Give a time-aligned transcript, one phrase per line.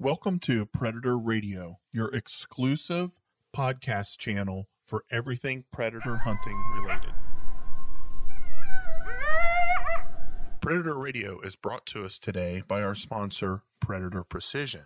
[0.00, 3.18] Welcome to Predator Radio, your exclusive
[3.52, 7.14] podcast channel for everything predator hunting related.
[10.60, 14.84] Predator Radio is brought to us today by our sponsor, Predator Precision.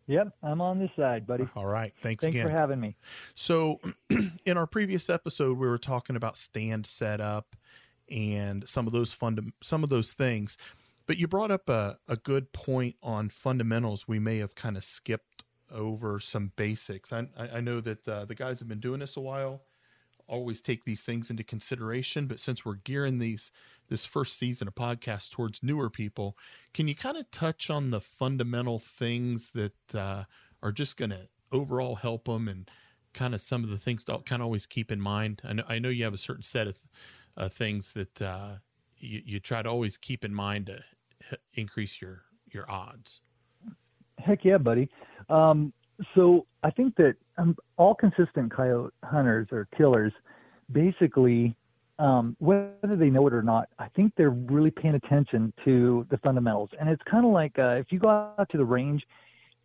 [0.08, 1.48] Yep, I'm on this side, buddy.
[1.56, 1.94] All right.
[2.02, 2.48] Thanks, Thanks again.
[2.48, 2.96] for having me.
[3.36, 3.80] So,
[4.46, 7.56] in our previous episode, we were talking about stand setup
[8.10, 10.58] and some of those fund some of those things.
[11.06, 14.08] But you brought up a, a good point on fundamentals.
[14.08, 17.14] We may have kind of skipped over some basics.
[17.14, 19.62] I, I know that uh, the guys have been doing this a while,
[20.30, 22.28] always take these things into consideration.
[22.28, 23.52] But since we're gearing these
[23.90, 26.38] this first season of podcast towards newer people,
[26.74, 30.24] can you kind of touch on the fundamental things that uh,
[30.62, 32.70] are just going to overall help them and
[33.14, 35.42] kind of some of the things to kind of always keep in mind?
[35.44, 36.80] I know, I know you have a certain set of
[37.36, 38.58] uh, things that uh,
[38.98, 40.84] you, you try to always keep in mind to
[41.54, 43.22] increase your your odds.
[44.18, 44.90] Heck yeah, buddy.
[45.30, 45.74] Um,
[46.16, 50.14] so I think that um, all consistent coyote hunters or killers,
[50.72, 51.56] basically,
[51.98, 56.18] um, whether they know it or not, I think they're really paying attention to the
[56.20, 56.70] fundamentals.
[56.80, 59.04] And it's kind of like uh, if you go out to the range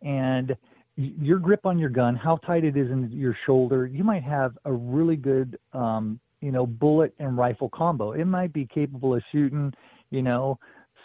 [0.01, 0.55] and
[0.97, 4.57] your grip on your gun, how tight it is in your shoulder, you might have
[4.65, 8.11] a really good, um, you know, bullet and rifle combo.
[8.11, 9.73] It might be capable of shooting,
[10.09, 10.59] you know,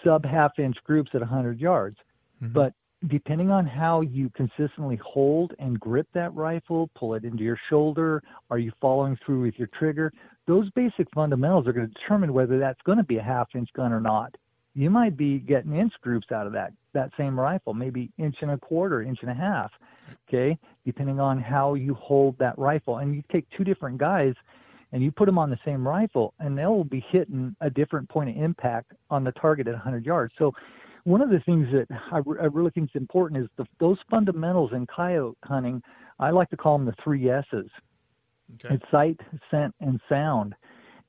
[0.05, 1.97] sub half inch groups at 100 yards.
[2.43, 2.53] Mm-hmm.
[2.53, 2.75] But
[3.09, 8.23] depending on how you consistently hold and grip that rifle, pull it into your shoulder,
[8.51, 10.13] are you following through with your trigger?
[10.47, 13.69] Those basic fundamentals are going to determine whether that's going to be a half inch
[13.75, 14.35] gun or not.
[14.75, 18.51] You might be getting inch groups out of that that same rifle, maybe inch and
[18.51, 19.71] a quarter, inch and a half.
[20.29, 24.35] Okay, depending on how you hold that rifle, and you take two different guys
[24.93, 28.31] and you put them on the same rifle, and they'll be hitting a different point
[28.31, 30.33] of impact on the target at 100 yards.
[30.39, 30.53] So,
[31.05, 34.73] one of the things that I, I really think is important is the, those fundamentals
[34.73, 35.83] in coyote hunting.
[36.19, 37.71] I like to call them the three S's.
[38.65, 38.75] Okay.
[38.75, 40.55] It's sight, scent, and sound,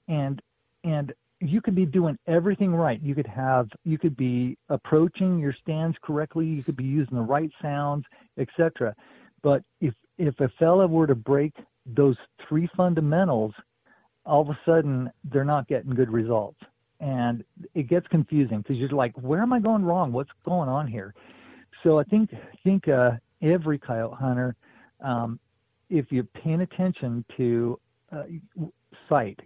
[0.07, 0.41] and
[0.83, 3.01] and you could be doing everything right.
[3.01, 6.45] You could have you could be approaching your stands correctly.
[6.45, 8.05] You could be using the right sounds,
[8.37, 8.95] etc.
[9.41, 11.53] But if if a fella were to break
[11.87, 12.15] those
[12.47, 13.53] three fundamentals
[14.25, 16.59] all of a sudden they're not getting good results.
[17.01, 20.13] And it gets confusing because you're like, where am I going wrong?
[20.13, 21.13] What's going on here?
[21.83, 22.29] So I think
[22.63, 24.55] think uh, every coyote hunter,
[25.03, 25.39] um,
[25.89, 27.79] if you're paying attention to
[28.11, 28.23] uh,
[29.09, 29.39] sight,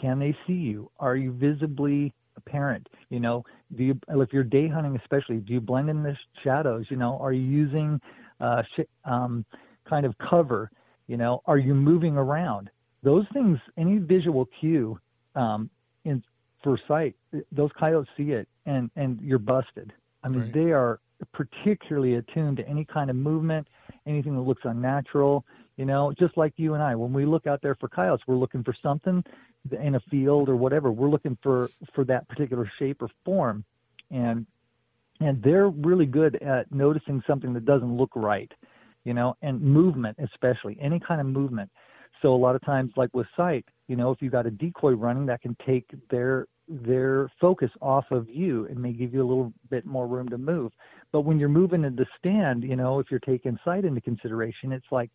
[0.00, 0.90] can they see you?
[0.98, 2.88] Are you visibly apparent?
[3.10, 3.44] You know,
[3.76, 6.86] do you if you're day hunting especially, do you blend in the shadows?
[6.88, 8.00] You know, are you using
[8.40, 9.44] uh, sh- um,
[9.86, 10.70] kind of cover?
[11.08, 12.70] You know, are you moving around?
[13.06, 14.98] those things, any visual cue
[15.36, 15.70] um,
[16.04, 16.22] in
[16.66, 17.14] for sight,
[17.52, 19.92] those coyotes see it, and and you're busted.
[20.24, 20.52] I mean, right.
[20.52, 20.98] they are
[21.32, 23.68] particularly attuned to any kind of movement,
[24.04, 25.44] anything that looks unnatural.
[25.76, 28.34] You know, just like you and I, when we look out there for coyotes, we're
[28.34, 29.22] looking for something
[29.80, 30.90] in a field or whatever.
[30.90, 33.64] We're looking for for that particular shape or form,
[34.10, 34.44] and
[35.20, 38.50] and they're really good at noticing something that doesn't look right.
[39.04, 41.70] You know, and movement especially, any kind of movement.
[42.22, 44.92] So a lot of times, like with sight, you know, if you've got a decoy
[44.92, 49.26] running, that can take their their focus off of you and may give you a
[49.26, 50.72] little bit more room to move.
[51.12, 54.72] But when you're moving in the stand, you know, if you're taking sight into consideration,
[54.72, 55.10] it's like,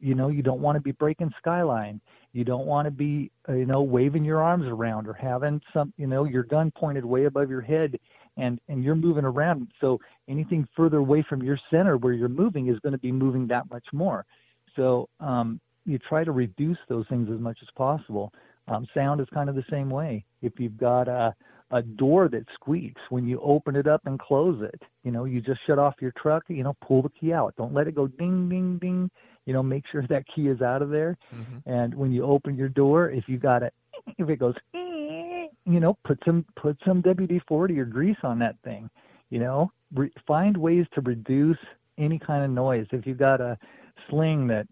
[0.00, 2.00] you know, you don't want to be breaking skyline.
[2.32, 5.92] You don't want to be, uh, you know, waving your arms around or having some,
[5.96, 7.98] you know, your gun pointed way above your head
[8.36, 9.68] and and you're moving around.
[9.80, 9.98] So
[10.28, 13.70] anything further away from your center where you're moving is going to be moving that
[13.70, 14.26] much more.
[14.74, 18.32] So um, you try to reduce those things as much as possible.
[18.68, 20.24] Um, sound is kind of the same way.
[20.42, 21.34] If you've got a,
[21.70, 25.40] a door that squeaks when you open it up and close it, you know, you
[25.40, 27.54] just shut off your truck, you know, pull the key out.
[27.56, 29.10] Don't let it go ding, ding, ding.
[29.44, 31.16] You know, make sure that key is out of there.
[31.34, 31.70] Mm-hmm.
[31.70, 33.72] And when you open your door, if you got it,
[34.18, 38.88] if it goes, you know, put some put some WD-40 or grease on that thing.
[39.30, 41.58] You know, re- find ways to reduce
[41.98, 42.86] any kind of noise.
[42.92, 43.58] If you've got a
[44.08, 44.66] sling that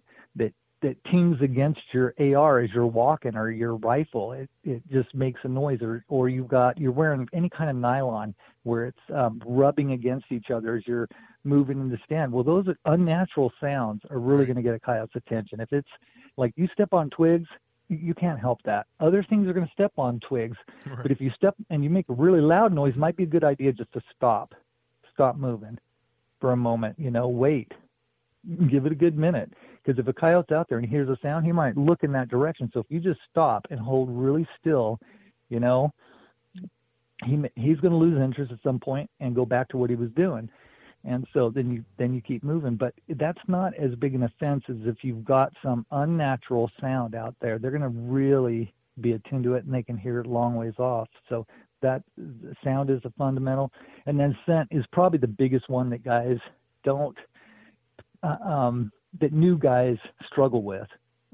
[0.84, 5.40] that tings against your AR as you're walking or your rifle, it, it just makes
[5.44, 5.80] a noise.
[5.80, 8.34] Or or you've got you're wearing any kind of nylon
[8.64, 11.08] where it's um, rubbing against each other as you're
[11.42, 12.30] moving in the stand.
[12.30, 15.58] Well, those unnatural sounds are really going to get a coyote's attention.
[15.58, 15.88] If it's
[16.36, 17.48] like you step on twigs,
[17.88, 18.86] you can't help that.
[19.00, 20.56] Other things are going to step on twigs,
[20.86, 20.98] right.
[21.02, 23.44] but if you step and you make a really loud noise, might be a good
[23.44, 24.54] idea just to stop,
[25.12, 25.78] stop moving
[26.40, 26.96] for a moment.
[26.98, 27.72] You know, wait,
[28.68, 29.50] give it a good minute.
[29.84, 32.12] Because if a coyote's out there and he hears a sound, he might look in
[32.12, 32.70] that direction.
[32.72, 34.98] So if you just stop and hold really still,
[35.50, 35.92] you know,
[37.24, 39.96] he he's going to lose interest at some point and go back to what he
[39.96, 40.48] was doing.
[41.04, 42.76] And so then you then you keep moving.
[42.76, 47.34] But that's not as big an offense as if you've got some unnatural sound out
[47.40, 47.58] there.
[47.58, 50.74] They're going to really be attuned to it and they can hear it long ways
[50.78, 51.08] off.
[51.28, 51.46] So
[51.82, 52.02] that
[52.62, 53.70] sound is a fundamental.
[54.06, 56.38] And then scent is probably the biggest one that guys
[56.84, 57.16] don't
[58.22, 58.90] uh, um,
[59.20, 59.96] that new guys
[60.30, 60.88] struggle with.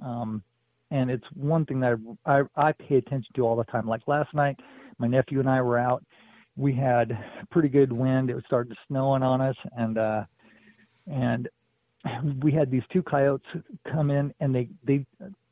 [0.05, 0.43] Um,
[0.91, 3.87] and it's one thing that I, I i pay attention to all the time.
[3.87, 4.56] Like last night
[4.99, 6.05] my nephew and i were out.
[6.56, 7.17] We had
[7.50, 8.29] pretty good wind.
[8.29, 10.25] It was starting to snowing on us, and uh,
[11.06, 11.49] and
[12.43, 13.47] we had these two coyotes
[13.91, 15.06] come in, and they they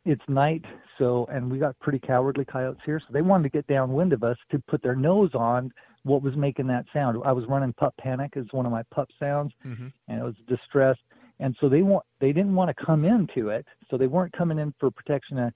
[0.04, 0.64] it's night,
[0.98, 4.22] so and we got pretty cowardly coyotes here, so they wanted to get downwind of
[4.22, 5.72] us to put their nose on
[6.04, 7.18] what was making that sound.
[7.24, 9.88] I was running pup panic as one of my pup sounds, mm-hmm.
[10.08, 10.96] and it was distress,
[11.40, 14.58] and so they want they didn't want to come into it, so they weren't coming
[14.58, 15.52] in for protection of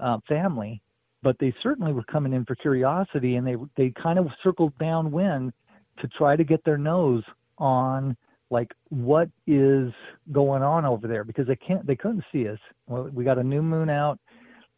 [0.00, 0.80] uh, family
[1.24, 5.52] but they certainly were coming in for curiosity and they they kind of circled downwind
[5.98, 7.24] to try to get their nose
[7.58, 8.16] on
[8.50, 9.90] like what is
[10.30, 12.58] going on over there because they can't they couldn't see us.
[12.88, 14.20] We got a new moon out.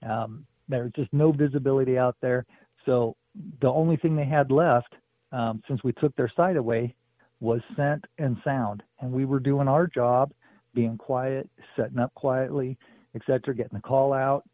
[0.09, 2.47] Um, there's just no visibility out there.
[2.87, 3.17] So
[3.61, 4.94] the only thing they had left
[5.32, 6.94] um, since we took their sight away
[7.41, 8.82] was scent and sound.
[9.00, 10.32] And we were doing our job
[10.76, 12.78] being quiet setting up quietly
[13.17, 14.44] etc getting the call out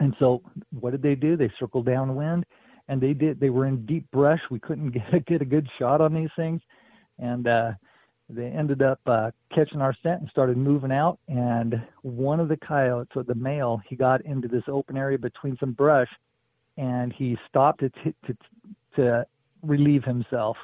[0.00, 0.42] and so
[0.78, 1.36] what did they do?
[1.36, 2.44] They circled downwind
[2.88, 4.40] and they did they were in deep brush.
[4.50, 6.60] We couldn't get a, get a good shot on these things.
[7.18, 7.72] And uh
[8.30, 11.18] they ended up uh, catching our scent and started moving out.
[11.28, 15.56] And one of the coyotes, or the male, he got into this open area between
[15.58, 16.10] some brush,
[16.76, 18.36] and he stopped to t- to,
[18.96, 19.26] to
[19.62, 20.58] relieve himself.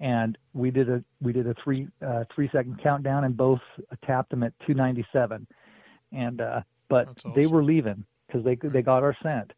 [0.00, 3.60] And we did a we did a three uh, three second countdown, and both
[4.04, 5.46] tapped them at 297.
[6.12, 7.32] And uh, but awesome.
[7.34, 9.52] they were leaving, because they they got our scent.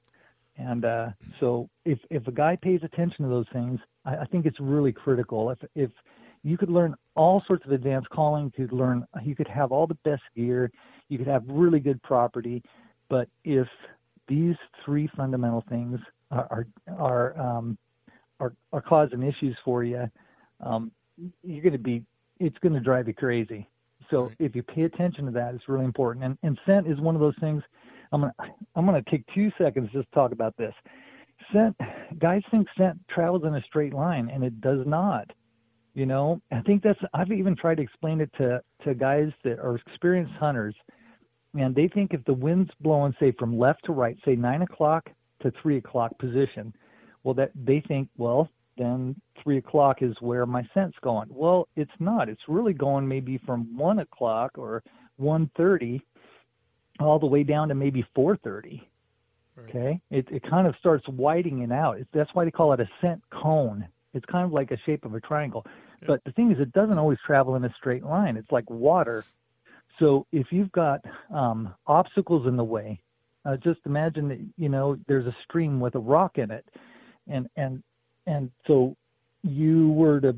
[0.57, 1.09] And uh,
[1.41, 4.93] so if if a guy pays attention to those things, I, I think it's really
[4.93, 5.51] critical.
[5.51, 5.91] If if
[6.43, 9.87] you could learn all sorts of advanced calling, you could learn, you could have all
[9.87, 10.71] the best gear,
[11.09, 12.63] you could have really good property,
[13.09, 13.67] but if
[14.29, 14.55] these
[14.85, 15.99] three fundamental things
[16.31, 16.67] are are
[16.99, 17.79] are um,
[18.41, 20.09] are, are causing issues for you,
[20.61, 20.91] um,
[21.43, 22.05] you're going to be
[22.41, 23.69] it's going to drive you crazy.
[24.11, 24.37] So right.
[24.39, 26.25] if you pay attention to that, it's really important.
[26.25, 27.63] And, and scent is one of those things
[28.13, 28.35] I'm gonna
[28.75, 30.75] I'm gonna take two seconds just to talk about this.
[31.53, 31.77] Scent
[32.19, 35.31] guys think scent travels in a straight line, and it does not.
[35.95, 39.59] You know, I think that's I've even tried to explain it to to guys that
[39.59, 40.75] are experienced hunters,
[41.55, 45.11] and they think if the wind's blowing, say from left to right, say nine o'clock
[45.43, 46.73] to three o'clock position,
[47.25, 51.29] well that they think well then three o'clock is where my scent's going.
[51.31, 52.29] Well, it's not.
[52.29, 54.83] It's really going maybe from one o'clock or
[55.17, 56.03] one thirty
[57.01, 58.89] all the way down to maybe 430.
[59.57, 59.69] Right.
[59.69, 61.99] Okay, it it kind of starts widening out.
[61.99, 63.89] It's, that's why they call it a scent cone.
[64.15, 65.65] It's kind of like a shape of a triangle.
[65.67, 66.07] Yeah.
[66.07, 68.37] But the thing is, it doesn't always travel in a straight line.
[68.37, 69.25] It's like water.
[69.99, 71.01] So if you've got
[71.35, 73.01] um, obstacles in the way,
[73.45, 76.65] uh, just imagine that you know there's a stream with a rock in it,
[77.27, 77.83] and and
[78.29, 78.97] and so
[79.43, 80.37] you were to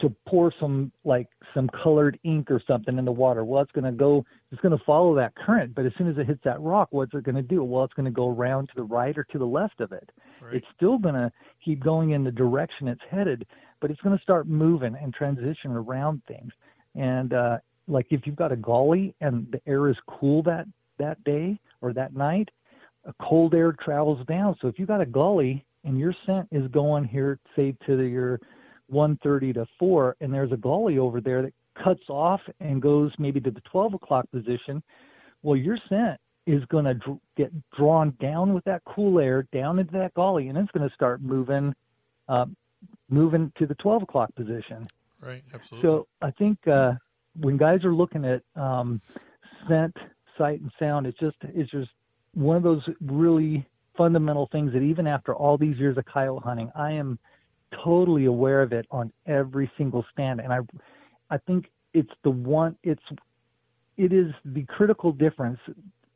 [0.00, 3.44] to pour some like some colored ink or something in the water.
[3.44, 6.18] Well, it's going to go, it's going to follow that current, but as soon as
[6.18, 7.62] it hits that rock, what's it going to do?
[7.62, 10.10] Well, it's going to go around to the right or to the left of it.
[10.40, 10.56] Right.
[10.56, 11.30] It's still going to
[11.64, 13.46] keep going in the direction it's headed,
[13.80, 16.50] but it's going to start moving and transition around things.
[16.96, 20.66] And uh, like if you've got a gully and the air is cool that
[20.98, 22.48] that day or that night,
[23.04, 24.56] a cold air travels down.
[24.60, 28.04] So if you've got a gully and your scent is going here, say to the,
[28.04, 28.40] your
[28.92, 33.40] 1.30 to 4, and there's a gully over there that cuts off and goes maybe
[33.40, 34.82] to the 12 o'clock position,
[35.42, 39.78] well, your scent is going to dr- get drawn down with that cool air down
[39.78, 41.74] into that gully, and it's going to start moving,
[42.28, 42.46] uh,
[43.08, 44.84] moving to the 12 o'clock position.
[45.20, 45.88] Right, absolutely.
[45.88, 46.92] So I think uh,
[47.40, 49.00] when guys are looking at um,
[49.68, 49.96] scent,
[50.36, 51.90] sight, and sound, it's just it's just
[52.34, 56.70] one of those really fundamental things that even after all these years of coyote hunting,
[56.74, 57.18] I am
[57.84, 60.58] totally aware of it on every single stand, and I,
[61.30, 62.76] I think it's the one.
[62.82, 63.02] It's,
[63.96, 65.58] it is the critical difference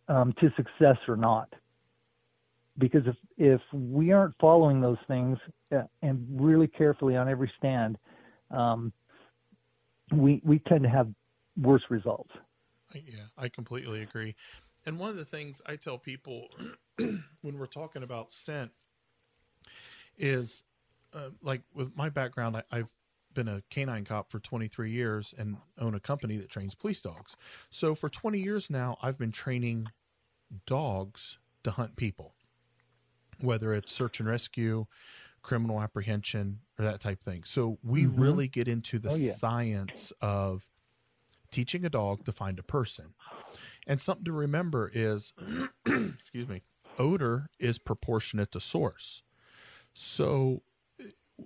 [0.08, 1.52] um, to success or not.
[2.78, 5.38] Because if if we aren't following those things
[5.74, 7.96] uh, and really carefully on every stand,
[8.50, 8.92] um,
[10.12, 11.08] we we tend to have
[11.60, 12.30] worse results.
[12.94, 14.34] Yeah, I completely agree.
[14.84, 16.48] And one of the things I tell people
[17.42, 18.72] when we're talking about scent
[20.18, 20.64] is
[21.14, 22.92] uh, like with my background, I, I've
[23.34, 27.36] been a canine cop for 23 years and own a company that trains police dogs.
[27.70, 29.88] So for 20 years now, I've been training
[30.66, 32.34] dogs to hunt people,
[33.40, 34.86] whether it's search and rescue,
[35.42, 37.44] criminal apprehension, or that type of thing.
[37.44, 38.20] So we mm-hmm.
[38.20, 39.32] really get into the oh, yeah.
[39.32, 40.68] science of
[41.50, 43.14] teaching a dog to find a person.
[43.86, 45.32] And something to remember is,
[45.86, 46.62] excuse me,
[46.98, 49.22] odor is proportionate to source.
[49.94, 50.62] So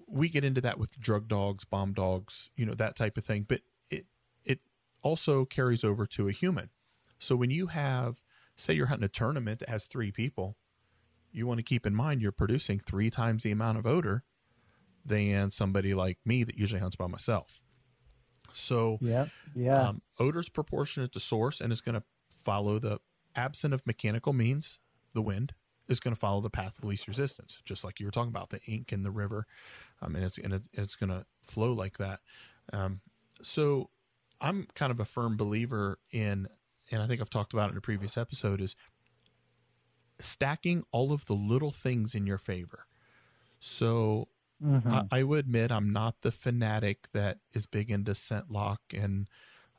[0.07, 3.45] we get into that with drug dogs, bomb dogs, you know, that type of thing.
[3.49, 4.07] But it
[4.45, 4.61] it
[5.03, 6.71] also carries over to a human.
[7.19, 8.23] So when you have,
[8.57, 10.57] say, you're hunting a tournament that has three people,
[11.33, 14.25] you want to keep in mind you're producing three times the amount of odor
[15.05, 17.63] than somebody like me that usually hunts by myself.
[18.53, 22.03] So yeah, yeah, um, odor is proportionate to source and is going to
[22.35, 22.99] follow the
[23.37, 24.79] absent of mechanical means,
[25.15, 25.55] the wind
[25.89, 28.51] is going to follow the path of least resistance, just like you were talking about
[28.51, 29.47] the ink in the river,
[30.01, 32.21] um, and it's and it, it's going to flow like that.
[32.73, 33.01] Um,
[33.43, 33.91] so
[34.41, 36.47] I'm kind of a firm believer in,
[36.91, 38.77] and I think I've talked about it in a previous episode, is
[40.21, 42.87] stacking all of the little things in your favor.
[43.59, 44.29] So
[44.65, 44.89] mm-hmm.
[44.89, 49.29] I, I, would admit I'm not the fanatic that is big into scent lock and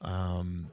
[0.02, 0.72] um,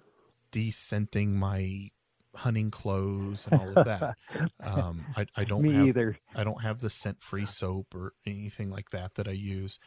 [0.53, 1.91] descenting my
[2.39, 4.17] hunting clothes and all of that.
[4.63, 6.19] um, I, I, don't Me have, either.
[6.35, 9.79] I don't have the scent free soap or anything like that that I use,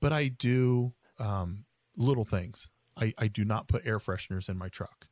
[0.00, 1.64] but I do um,
[1.96, 2.68] little things.
[2.96, 5.08] I, I do not put air fresheners in my truck.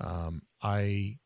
[0.00, 1.18] Um, I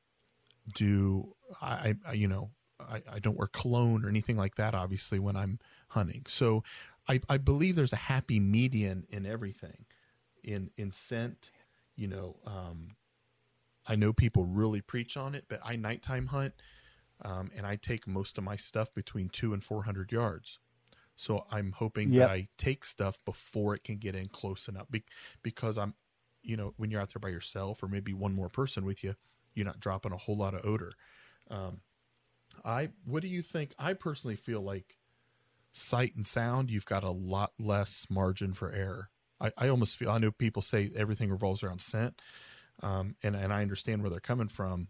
[0.74, 5.18] do I, I you know I, I don't wear cologne or anything like that obviously
[5.18, 5.58] when I'm
[5.88, 6.24] hunting.
[6.26, 6.62] So
[7.08, 9.86] I, I believe there's a happy median in everything.
[10.42, 11.50] In in scent,
[11.94, 12.96] you know, um,
[13.86, 16.54] I know people really preach on it, but I nighttime hunt
[17.24, 20.58] um, and I take most of my stuff between two and four hundred yards.
[21.16, 22.28] So I'm hoping yep.
[22.28, 25.04] that I take stuff before it can get in close enough Be-
[25.42, 25.94] because I'm,
[26.42, 29.14] you know, when you're out there by yourself or maybe one more person with you,
[29.54, 30.94] you're not dropping a whole lot of odor.
[31.50, 31.80] Um,
[32.64, 33.74] I what do you think?
[33.78, 34.96] I personally feel like
[35.72, 39.10] sight and sound, you've got a lot less margin for error.
[39.40, 42.20] I, I almost feel I know people say everything revolves around scent,
[42.82, 44.88] um, and and I understand where they're coming from,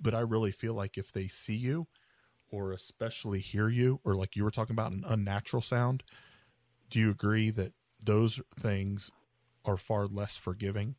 [0.00, 1.86] but I really feel like if they see you,
[2.50, 6.02] or especially hear you, or like you were talking about an unnatural sound,
[6.90, 7.72] do you agree that
[8.04, 9.10] those things
[9.64, 10.96] are far less forgiving?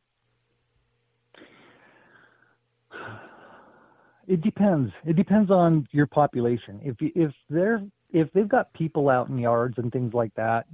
[4.26, 4.92] It depends.
[5.04, 6.80] It depends on your population.
[6.84, 10.66] If if they're if they've got people out in yards and things like that,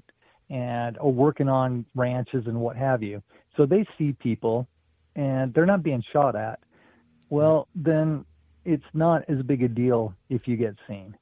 [0.50, 3.22] and are working on ranches and what have you,
[3.56, 4.68] so they see people,
[5.16, 6.60] and they're not being shot at.
[7.28, 8.24] Well, then
[8.64, 11.16] it's not as big a deal if you get seen.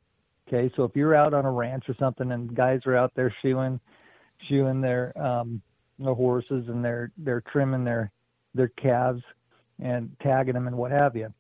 [0.47, 3.35] Okay, so if you're out on a ranch or something and guys are out there
[3.41, 3.81] shoeing,
[4.49, 5.63] shoeing their um,
[5.99, 8.11] their horses and they're they're trimming their
[8.55, 9.23] their calves
[9.81, 11.33] and tagging them and what have you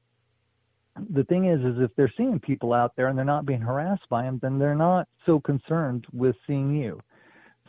[1.10, 4.08] the thing is, is if they're seeing people out there and they're not being harassed
[4.08, 7.00] by them, then they're not so concerned with seeing you.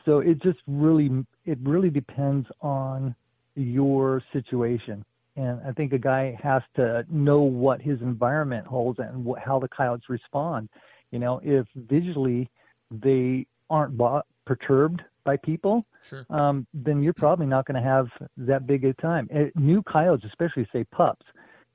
[0.06, 1.10] So it just really,
[1.46, 3.16] it really depends on
[3.56, 5.04] your situation.
[5.36, 9.60] And I think a guy has to know what his environment holds and what, how
[9.60, 10.70] the coyotes respond.
[11.12, 12.50] You know, if visually
[12.90, 14.00] they aren't
[14.46, 16.26] perturbed by people, sure.
[16.30, 18.08] um, then you're probably not going to have
[18.38, 19.28] that big a time.
[19.32, 21.26] And new coyotes, especially say pups,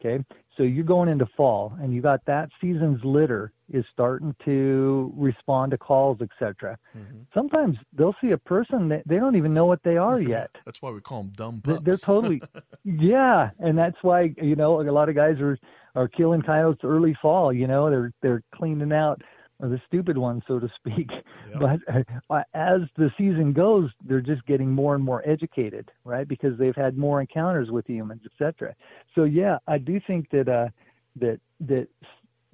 [0.01, 0.25] okay,
[0.57, 5.71] so you're going into fall, and you got that season's litter is starting to respond
[5.71, 6.77] to calls, etc.
[6.97, 7.21] Mm-hmm.
[7.35, 10.51] Sometimes they'll see a person that they don't even know what they are yet.
[10.65, 11.85] that's why we call them dumb pups.
[11.85, 12.43] They're totally,
[12.85, 15.59] yeah, and that's why you know a lot of guys are
[15.95, 17.53] are killing coyotes early fall.
[17.53, 19.23] You know, they're they're cleaning out
[19.69, 21.11] the stupid ones, so to speak.
[21.51, 21.61] Yep.
[21.61, 26.27] But uh, as the season goes, they're just getting more and more educated, right?
[26.27, 28.75] Because they've had more encounters with humans, etc.
[29.15, 30.69] So yeah, I do think that uh,
[31.17, 31.89] that that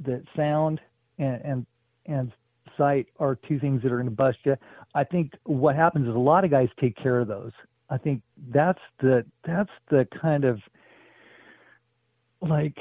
[0.05, 0.81] that sound
[1.19, 1.67] and and
[2.07, 2.33] and
[2.77, 4.57] sight are two things that are going to bust you.
[4.95, 7.53] I think what happens is a lot of guys take care of those.
[7.91, 10.61] I think that's the that's the kind of
[12.43, 12.77] like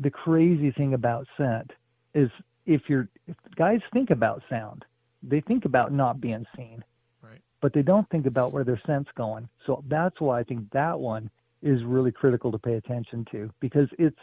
[0.00, 1.70] the crazy thing about scent
[2.14, 2.30] is
[2.66, 4.84] if you're if guys think about sound
[5.22, 6.82] they think about not being seen,
[7.22, 7.40] Right.
[7.60, 9.48] but they don't think about where their scent's going.
[9.66, 11.30] So that's why I think that one
[11.62, 14.18] is really critical to pay attention to because it's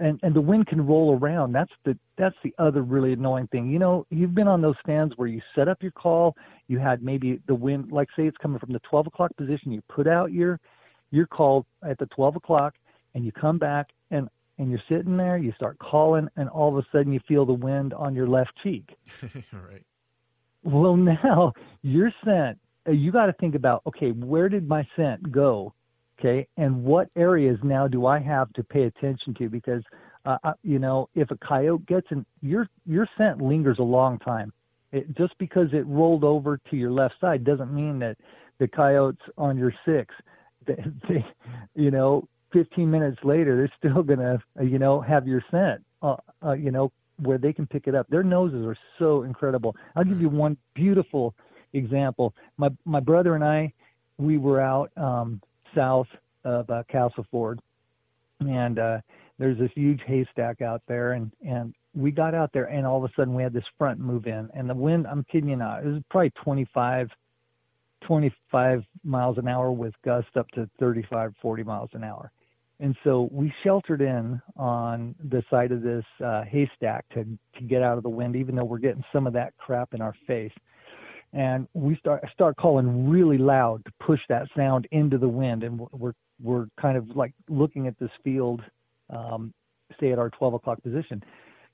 [0.00, 1.52] and and the wind can roll around.
[1.52, 3.70] That's the that's the other really annoying thing.
[3.70, 6.36] You know, you've been on those stands where you set up your call,
[6.68, 9.82] you had maybe the wind, like say it's coming from the 12 o'clock position, you
[9.88, 10.60] put out your
[11.10, 12.74] your call at the 12 o'clock,
[13.14, 14.28] and you come back and
[14.58, 17.52] and you're sitting there, you start calling, and all of a sudden you feel the
[17.52, 18.96] wind on your left cheek.
[19.52, 19.84] right.
[20.64, 21.52] Well, now
[21.82, 25.74] your scent, uh, you got to think about okay, where did my scent go?
[26.18, 29.48] Okay, and what areas now do I have to pay attention to?
[29.48, 29.82] Because,
[30.24, 34.18] uh, uh, you know, if a coyote gets in, your your scent lingers a long
[34.18, 34.52] time.
[34.90, 38.16] It, just because it rolled over to your left side doesn't mean that
[38.58, 40.14] the coyotes on your six,
[40.66, 41.26] they, they
[41.74, 46.16] you know, 15 minutes later they're still gonna, uh, you know, have your scent, uh,
[46.44, 46.90] uh, you know,
[47.22, 48.08] where they can pick it up.
[48.08, 49.76] Their noses are so incredible.
[49.94, 51.34] I'll give you one beautiful
[51.74, 52.34] example.
[52.56, 53.72] My my brother and I,
[54.16, 55.40] we were out um,
[55.74, 56.06] south
[56.44, 57.60] of uh, Castleford,
[58.40, 58.98] and uh,
[59.38, 63.10] there's this huge haystack out there, and and we got out there, and all of
[63.10, 65.06] a sudden we had this front move in, and the wind.
[65.06, 65.84] I'm kidding you not.
[65.84, 67.08] It was probably 25,
[68.06, 72.30] 25 miles an hour with gusts up to 35, 40 miles an hour.
[72.80, 77.24] And so we sheltered in on the side of this uh, haystack to
[77.56, 80.00] to get out of the wind, even though we're getting some of that crap in
[80.00, 80.52] our face.
[81.32, 85.80] And we start start calling really loud to push that sound into the wind, and
[85.92, 88.62] we're we're kind of like looking at this field,
[89.10, 89.52] um,
[90.00, 91.22] say at our 12 o'clock position.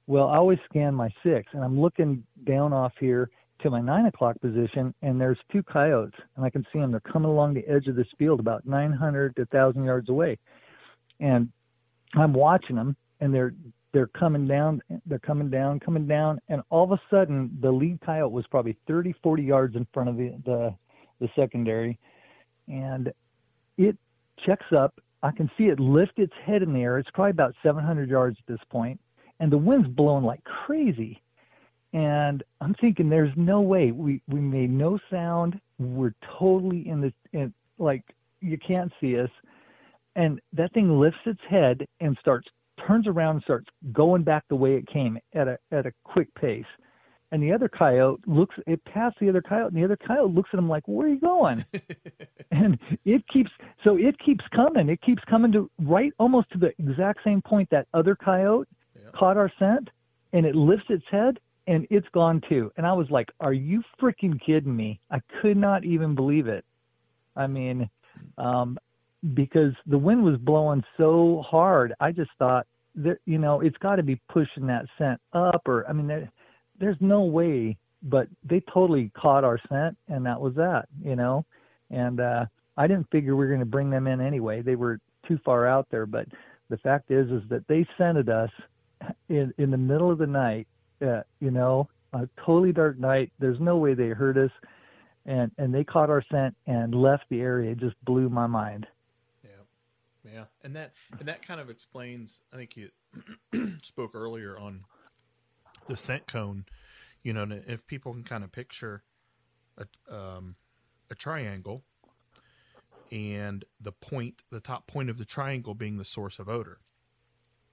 [0.06, 3.30] Well, I always scan my six, and I'm looking down off here
[3.60, 6.90] to my nine o'clock position, and there's two coyotes, and I can see them.
[6.90, 10.36] They're coming along the edge of this field, about 900 to 1,000 yards away
[11.20, 11.48] and
[12.14, 13.54] I'm watching them, and they're
[13.94, 17.98] they're coming down, they're coming down, coming down, and all of a sudden the lead
[18.04, 20.74] coyote was probably 30, 40 yards in front of the the,
[21.20, 21.98] the secondary,
[22.68, 23.12] and
[23.78, 23.96] it
[24.44, 25.00] checks up.
[25.22, 26.98] I can see it lift its head in the air.
[26.98, 29.00] It's probably about 700 yards at this point,
[29.40, 31.22] and the wind's blowing like crazy.
[31.92, 35.60] And I'm thinking, there's no way we we made no sound.
[35.78, 38.02] We're totally in the in, like
[38.40, 39.30] you can't see us
[40.16, 42.46] and that thing lifts its head and starts
[42.86, 46.32] turns around and starts going back the way it came at a at a quick
[46.34, 46.64] pace.
[47.32, 50.50] And the other coyote looks it passed the other coyote and the other coyote looks
[50.52, 51.64] at him like, Where are you going?
[52.52, 53.50] and it keeps
[53.82, 54.88] so it keeps coming.
[54.88, 59.10] It keeps coming to right almost to the exact same point that other coyote Yeah.
[59.14, 59.90] caught our scent
[60.32, 62.70] and it lifts its head and it's gone too.
[62.76, 65.00] And I was like, Are you freaking kidding me?
[65.10, 66.64] I could not even believe it.
[67.34, 67.90] I mean,
[68.38, 68.78] um,
[69.32, 72.66] because the wind was blowing so hard, I just thought
[72.96, 76.30] that you know it's got to be pushing that scent up, or I mean, there,
[76.78, 77.76] there's no way.
[78.06, 81.46] But they totally caught our scent, and that was that, you know.
[81.90, 82.44] And uh,
[82.76, 84.60] I didn't figure we were going to bring them in anyway.
[84.60, 86.04] They were too far out there.
[86.04, 86.26] But
[86.68, 88.50] the fact is, is that they scented us
[89.30, 90.66] in in the middle of the night.
[91.00, 93.32] Uh, you know, a totally dark night.
[93.38, 94.50] There's no way they heard us,
[95.24, 97.72] and and they caught our scent and left the area.
[97.72, 98.86] It just blew my mind.
[100.24, 102.42] Yeah, and that and that kind of explains.
[102.52, 102.90] I think you
[103.82, 104.84] spoke earlier on
[105.86, 106.64] the scent cone.
[107.22, 109.02] You know, if people can kind of picture
[109.76, 110.56] a um,
[111.10, 111.84] a triangle,
[113.10, 116.80] and the point, the top point of the triangle being the source of odor.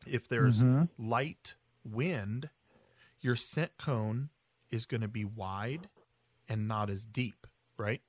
[0.06, 0.90] If there's Mhm.
[0.98, 2.50] light wind,
[3.20, 4.30] your scent cone
[4.70, 5.90] is going to be wide
[6.50, 8.02] and not as deep, right?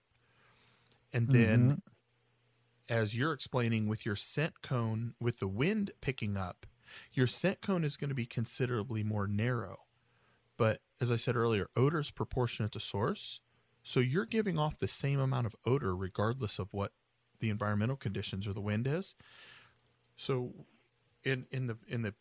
[1.12, 1.82] And then
[2.88, 6.66] as you're explaining with your scent cone with the wind picking up,
[7.12, 9.78] your scent cone is going to be considerably more narrow.
[10.56, 13.40] But as I said earlier, odor is proportionate to source.
[13.82, 16.92] So you're giving off the same amount of odor regardless of what
[17.40, 19.14] the environmental conditions or the wind is.
[20.16, 20.66] So
[21.24, 22.14] in in the in the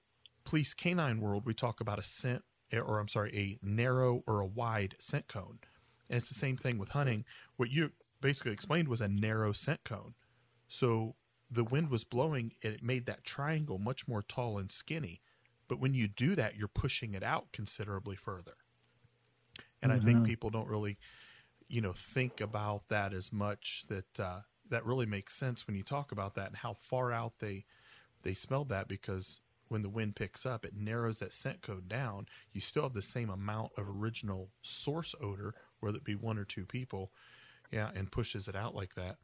[0.44, 2.44] police canine world, we talk about a scent
[2.74, 5.60] or I'm sorry, a narrow or a wide scent cone.
[6.10, 7.26] And it's the same thing with hunting.
[7.58, 10.16] What you basically explained was a narrow scent cone.
[10.72, 11.18] So
[11.52, 15.22] the wind was blowing and it made that triangle much more tall and skinny.
[15.68, 18.58] But when you do that, you're pushing it out considerably further.
[19.82, 20.24] And I think Mhm.
[20.24, 20.98] people don't really,
[21.68, 23.86] you know, think about that as much.
[23.90, 27.40] That uh, that really makes sense when you talk about that and how far out
[27.40, 27.66] they
[28.24, 32.28] they smelled that because when the wind picks up, it narrows that scent cone down.
[32.54, 36.46] You still have the same amount of original source odor, whether it be one or
[36.46, 37.14] two people,
[37.72, 39.18] yeah, and pushes it out like that.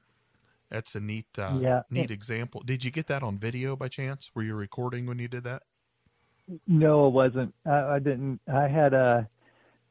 [0.69, 1.83] That's a neat, uh, Yeah.
[1.89, 2.61] neat example.
[2.65, 4.31] Did you get that on video by chance?
[4.35, 5.63] Were you recording when you did that?
[6.67, 7.53] No, it wasn't.
[7.65, 8.39] I, I didn't.
[8.51, 9.27] I had a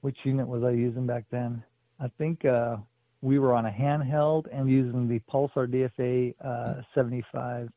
[0.01, 1.63] which unit was I using back then?
[2.01, 2.77] I think uh,
[3.23, 7.69] we were on a handheld and using the Pulsar DFA uh, 75.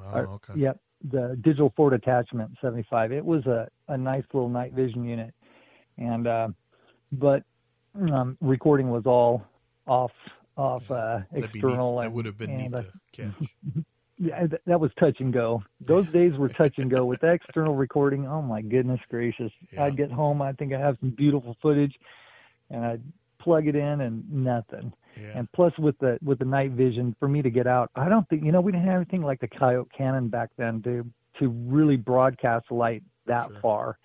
[0.00, 0.54] Oh, Or- okay.
[0.56, 0.80] Yep,
[1.10, 3.12] the digital forward attachment 75.
[3.12, 5.34] It was a, a nice little night vision unit,
[5.96, 6.48] and uh,
[7.12, 7.44] but
[7.94, 9.42] um, recording was all
[9.86, 10.12] off
[10.58, 11.96] off uh, That'd external.
[11.96, 12.02] neat.
[12.02, 13.48] That would have been neat and, uh, to catch.
[14.18, 15.62] yeah, th- that was touch and go.
[15.80, 18.26] Those days were touch and go with the external recording.
[18.26, 19.52] Oh my goodness gracious!
[19.72, 19.84] Yeah.
[19.84, 20.42] I'd get home.
[20.42, 21.94] I think I have some beautiful footage,
[22.70, 23.02] and I'd
[23.40, 24.92] plug it in and nothing.
[25.20, 25.38] Yeah.
[25.38, 28.28] And plus with the with the night vision, for me to get out, I don't
[28.28, 31.06] think you know we didn't have anything like the Coyote Cannon back then to
[31.38, 33.60] to really broadcast light that Sure.
[33.60, 33.98] far.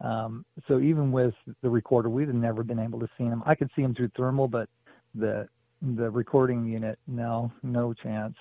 [0.00, 3.42] Um, so even with the recorder, we'd have never been able to see them.
[3.44, 4.68] I could see them through thermal, but
[5.14, 5.48] the
[5.82, 8.34] the recording unit, no, no chance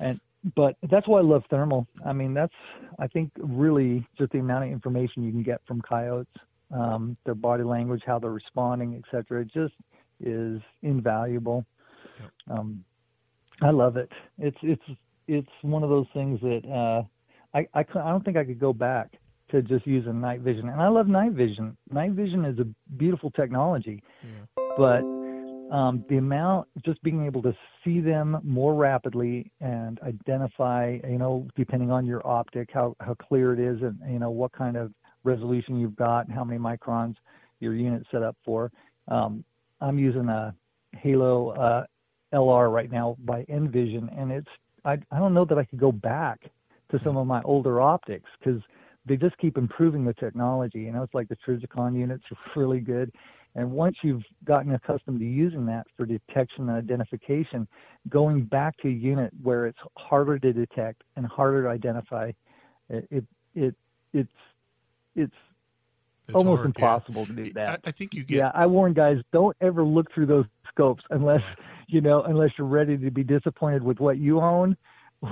[0.00, 0.20] And
[0.56, 1.86] but that's why I love thermal.
[2.04, 2.52] I mean, that's
[2.98, 6.34] I think really just the amount of information you can get from coyotes,
[6.70, 9.40] um, their body language, how they're responding, et cetera.
[9.42, 9.74] It just
[10.20, 11.64] is invaluable.
[12.50, 12.84] Um,
[13.62, 14.10] I love it.
[14.38, 14.82] It's it's
[15.28, 17.02] it's one of those things that uh,
[17.56, 19.12] I I, I don't think I could go back
[19.50, 20.68] to just using night vision.
[20.68, 21.76] And I love night vision.
[21.90, 24.62] Night vision is a beautiful technology, Yeah.
[24.76, 25.02] but
[25.70, 31.46] um, the amount just being able to see them more rapidly and identify you know
[31.56, 34.92] depending on your optic how, how clear it is and you know what kind of
[35.22, 37.16] resolution you've got and how many microns
[37.60, 38.70] your unit's set up for.
[39.08, 39.44] Um,
[39.80, 40.54] i'm using a
[40.92, 41.84] halo uh,
[42.32, 44.48] lr right now by N-Vision and it's
[44.84, 46.40] I, I don't know that i could go back
[46.90, 48.60] to some of my older optics because
[49.06, 50.80] they just keep improving the technology.
[50.80, 53.12] You know it's like the trijicon units are really good
[53.54, 57.68] and once you've gotten accustomed to using that for detection and identification,
[58.08, 62.32] going back to a unit where it's harder to detect and harder to identify,
[62.88, 63.74] it it, it
[64.12, 64.32] it's
[65.14, 65.34] it's,
[66.28, 66.84] It's almost hard, yeah.
[66.86, 67.80] impossible to do that.
[67.84, 71.04] I, I think you get yeah, I warn guys, don't ever look through those scopes
[71.10, 71.42] unless
[71.88, 74.76] you know unless you're ready to be disappointed with what you own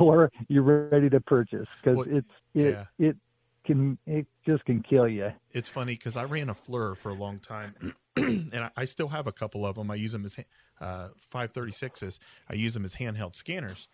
[0.00, 3.08] or you're ready to purchase because Well, it's it yeah.
[3.08, 3.16] it
[3.64, 5.30] can it just can kill you.
[5.52, 7.74] it's funny because I ran a FLIR for a long time,
[8.16, 9.90] and I, I still have a couple of them.
[9.90, 10.38] I use them as
[10.80, 12.18] uh, 536s.
[12.48, 13.88] I use them as handheld scanners.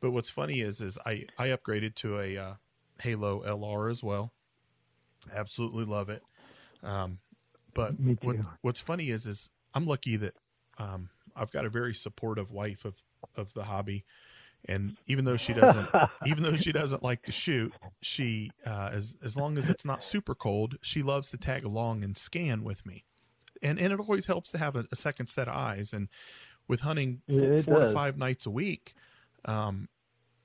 [0.00, 2.54] But what's funny is, is I I upgraded to a uh,
[3.02, 4.32] Halo LR as well.
[5.34, 6.22] Absolutely love it.
[6.82, 7.18] Um,
[7.74, 10.34] but what, what's funny is, is I'm lucky that
[10.78, 13.02] um, I've got a very supportive wife of
[13.36, 14.04] of the hobby,
[14.66, 15.88] and even though she doesn't,
[16.26, 20.02] even though she doesn't like to shoot, she uh, as as long as it's not
[20.02, 23.04] super cold, she loves to tag along and scan with me,
[23.62, 25.92] and and it always helps to have a, a second set of eyes.
[25.92, 26.08] And
[26.66, 28.94] with hunting f- four to five nights a week,
[29.44, 29.88] um,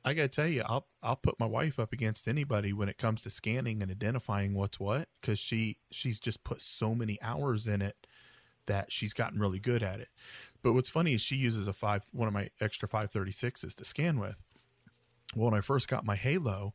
[0.05, 3.23] I gotta tell you, I'll I'll put my wife up against anybody when it comes
[3.23, 7.81] to scanning and identifying what's what because she she's just put so many hours in
[7.81, 7.95] it
[8.65, 10.09] that she's gotten really good at it.
[10.63, 13.75] But what's funny is she uses a five one of my extra five thirty sixes
[13.75, 14.41] to scan with.
[15.35, 16.73] Well, when I first got my Halo,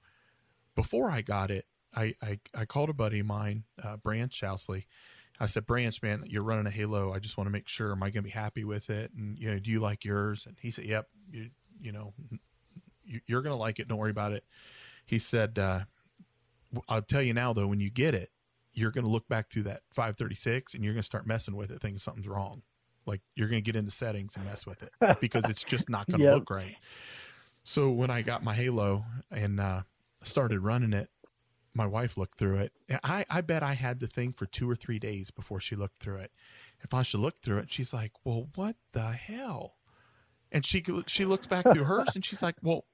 [0.77, 1.65] before I got it,
[1.97, 4.85] I I, I called a buddy of mine, uh, Branch Housley.
[5.41, 7.13] I said, Branch, man, you're running a Halo.
[7.13, 7.93] I just want to make sure.
[7.93, 9.13] Am I going to be happy with it?
[9.17, 10.47] And you know, do you like yours?
[10.47, 11.09] And he said, Yep.
[11.31, 12.13] You you know,
[13.05, 13.89] you, you're going to like it.
[13.89, 14.45] Don't worry about it.
[15.07, 15.81] He said, uh,
[16.89, 18.31] I'll tell you now though, when you get it,
[18.75, 21.71] you're going to look back through that 536 and you're going to start messing with
[21.71, 22.63] it, thinking something's wrong.
[23.09, 26.07] Like you're going to get into settings and mess with it because it's just not
[26.11, 26.35] going to Yep.
[26.35, 26.77] look right.
[27.65, 29.83] So when I got my Halo and uh,
[30.23, 31.11] started running it,
[31.75, 32.73] my wife looked through it.
[32.89, 35.75] And I, I bet I had the thing for two or three days before she
[35.77, 36.33] looked through it.
[36.81, 39.75] If I should look through it, she's like, "Well, what the hell?"
[40.51, 42.85] And she she looks back through hers and she's like, "Well,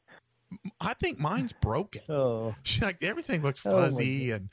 [0.81, 4.49] I think mine's broken." Oh, She like everything looks Oh, fuzzy and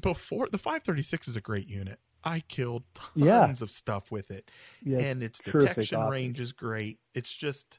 [0.00, 1.98] before the 536 is a great unit.
[2.24, 3.50] I killed tons Yeah.
[3.60, 4.50] of stuff with it.
[4.82, 6.12] yeah, and its detection optic.
[6.12, 6.98] range is great.
[7.14, 7.78] It's just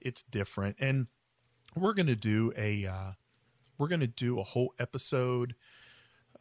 [0.00, 0.76] it's different.
[0.78, 1.06] And
[1.74, 3.12] we're going to do a uh
[3.78, 5.54] we're going to do a whole episode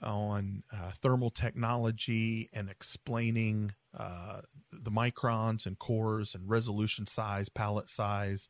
[0.02, 7.90] on uh, thermal technology and explaining uh, the microns and cores and resolution size, palette
[7.90, 8.50] size,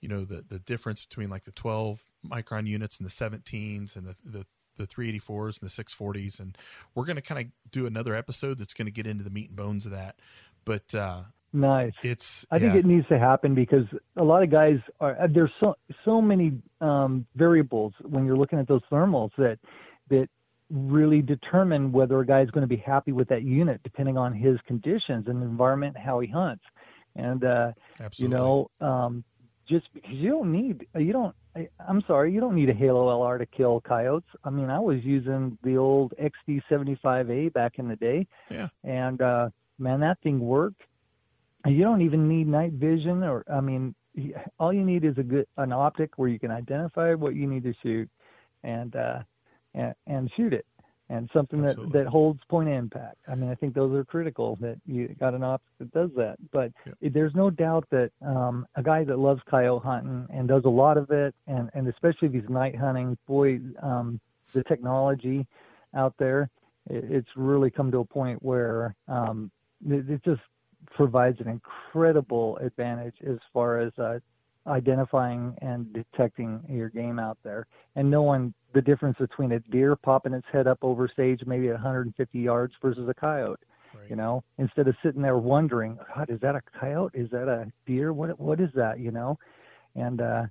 [0.00, 4.06] you know, the, the difference between like the 12 micron units and the 17s and
[4.06, 6.40] the, the, the 384s and the 640s.
[6.40, 6.56] And
[6.94, 9.48] we're going to kind of do another episode that's going to get into the meat
[9.48, 10.16] and bones of that.
[10.64, 11.92] But uh, nice.
[12.02, 13.84] it's, I think yeah, it needs to happen because
[14.16, 18.58] a lot of guys are uh, there's so so many um, variables when you're looking
[18.58, 19.58] at those thermals that
[20.10, 20.28] that
[20.70, 24.32] really determine whether a guy is going to be happy with that unit depending on
[24.34, 26.64] his conditions and environment, how he hunts,
[27.14, 27.70] and uh,
[28.16, 29.24] you know um,
[29.68, 31.34] just because you don't need you don't
[31.86, 34.28] I'm sorry you don't need a Halo LR to kill coyotes.
[34.44, 38.26] I mean I was using the old XD75A back in the day.
[38.50, 38.68] Yeah.
[38.84, 40.82] And uh, man, that thing worked.
[41.66, 43.94] You don't even need night vision or I mean
[44.58, 47.64] all you need is a good an optic where you can identify what you need
[47.64, 48.08] to shoot
[48.62, 49.20] and uh,
[49.74, 50.66] and, and shoot it
[51.08, 51.92] and something Absolutely.
[51.92, 53.16] that, that holds point impact.
[53.28, 56.36] I mean, I think those are critical that you got an optic that does that.
[56.52, 57.12] But yep.
[57.12, 60.96] there's no doubt that um, a guy that loves coyote hunting and does a lot
[60.96, 64.20] of it, and, and especially these night hunting, boy, um,
[64.52, 65.46] the technology
[65.94, 66.50] out there,
[66.90, 69.50] it, it's really come to a point where um,
[69.88, 70.42] it, it, just
[70.94, 74.18] provides an incredible advantage as far as uh,
[74.66, 80.34] identifying and detecting your game out there and knowing the difference between a deer popping
[80.34, 83.58] its head up over sage maybe at 150 yards versus a coyote.
[83.94, 84.10] Right.
[84.10, 87.18] You know, instead of sitting there wondering, God, is that a coyote?
[87.18, 88.12] Is that a deer?
[88.12, 89.00] What what is that?
[89.00, 89.38] You know,
[89.94, 90.42] and uh,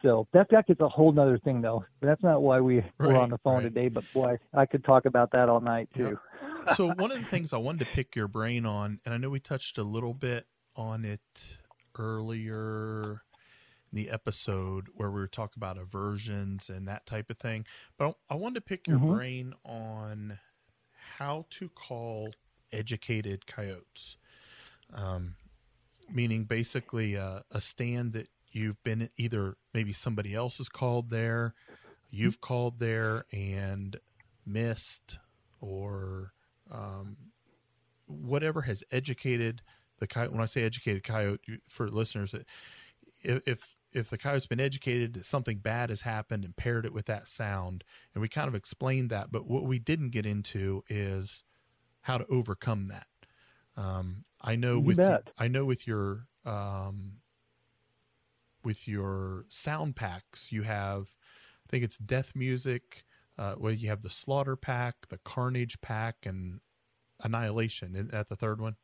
[0.00, 1.84] so that that gets a whole nother thing though.
[2.00, 3.74] That's not why we right, were on the phone right.
[3.74, 3.88] today.
[3.88, 6.20] But boy, I could talk about that all night too.
[6.68, 6.76] Yep.
[6.76, 9.30] so one of the things I wanted to pick your brain on, and I know
[9.30, 11.58] we touched a little bit on it
[11.98, 13.22] earlier
[13.96, 17.66] the episode where we were talking about aversions and that type of thing.
[17.98, 19.14] But I wanted to pick your mm-hmm.
[19.14, 20.38] brain on
[21.18, 22.32] how to call
[22.72, 24.16] educated coyotes,
[24.92, 25.34] um,
[26.12, 31.54] meaning basically uh, a stand that you've been either maybe somebody else has called there,
[32.10, 33.98] you've called there and
[34.44, 35.18] missed,
[35.60, 36.32] or
[36.70, 37.16] um,
[38.06, 39.62] whatever has educated
[39.98, 40.32] the coyote.
[40.32, 42.34] When I say educated coyote, for listeners,
[43.22, 47.06] if if the coyote's been educated that something bad has happened and paired it with
[47.06, 51.44] that sound, and we kind of explained that, but what we didn't get into is
[52.02, 53.06] how to overcome that.
[53.76, 54.96] Um, I know you with
[55.38, 57.14] I know with your um,
[58.62, 61.16] with your sound packs, you have
[61.64, 63.04] I think it's death music.
[63.38, 66.60] Uh, well, you have the slaughter pack, the carnage pack, and
[67.22, 67.94] annihilation.
[67.94, 68.76] Isn't that the third one?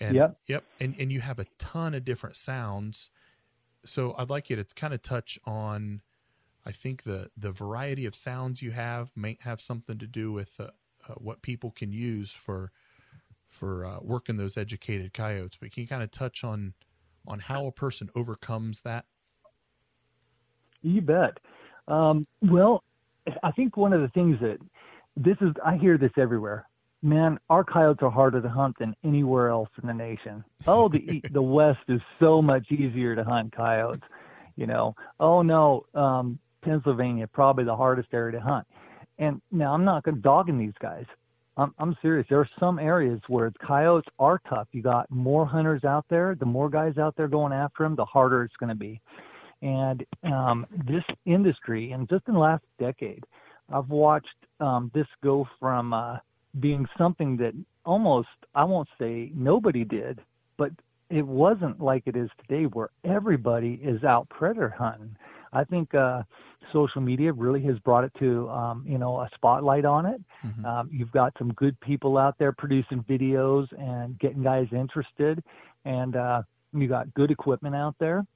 [0.00, 0.38] And, yep.
[0.46, 0.64] Yep.
[0.80, 3.10] And and you have a ton of different sounds
[3.84, 6.02] so I'd like you to kind of touch on.
[6.66, 10.60] I think the the variety of sounds you have may have something to do with
[10.60, 10.68] uh,
[11.08, 12.72] uh, what people can use for
[13.46, 15.56] for uh, working those educated coyotes.
[15.58, 16.74] But can you kind of touch on
[17.26, 19.06] on how a person overcomes that?
[20.82, 21.38] You bet.
[21.88, 22.84] Um, well,
[23.42, 24.58] I think one of the things that
[25.16, 26.67] this is, I hear this everywhere
[27.02, 30.44] man, our coyotes are harder to hunt than anywhere else in the nation.
[30.66, 34.02] Oh, the the West is so much easier to hunt coyotes.
[34.56, 38.66] You know, oh no, um, Pennsylvania probably the hardest area to hunt.
[39.18, 41.04] And now I'm not going to dogging these guys.
[41.56, 42.26] I'm, I'm serious.
[42.28, 44.68] There are some areas where coyotes are tough.
[44.72, 46.36] You got more hunters out there.
[46.38, 49.00] The more guys out there going after them, the harder it's going to be.
[49.60, 53.24] And um, this industry, and just in the last decade,
[53.72, 54.28] I've watched
[54.60, 56.18] um, this go from uh,
[56.60, 60.20] being something that almost I won't say nobody did,
[60.56, 60.70] but
[61.10, 65.16] it wasn't like it is today where everybody is out predator hunting.
[65.52, 66.22] I think uh,
[66.72, 70.20] social media really has brought it to um, you know a spotlight on it.
[70.44, 70.64] Mm-hmm.
[70.64, 75.42] Um, you've got some good people out there producing videos and getting guys interested,
[75.84, 78.26] and uh, you got good equipment out there.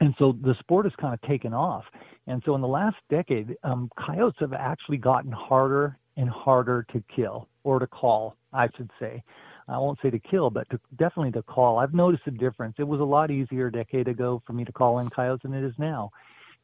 [0.00, 1.84] And so the sport has kind of taken off.
[2.26, 7.02] And so in the last decade, um, coyotes have actually gotten harder and harder to
[7.14, 9.22] kill or to call, I should say.
[9.68, 11.78] I won't say to kill, but to, definitely to call.
[11.78, 12.74] I've noticed a difference.
[12.78, 15.54] It was a lot easier a decade ago for me to call in coyotes than
[15.54, 16.10] it is now.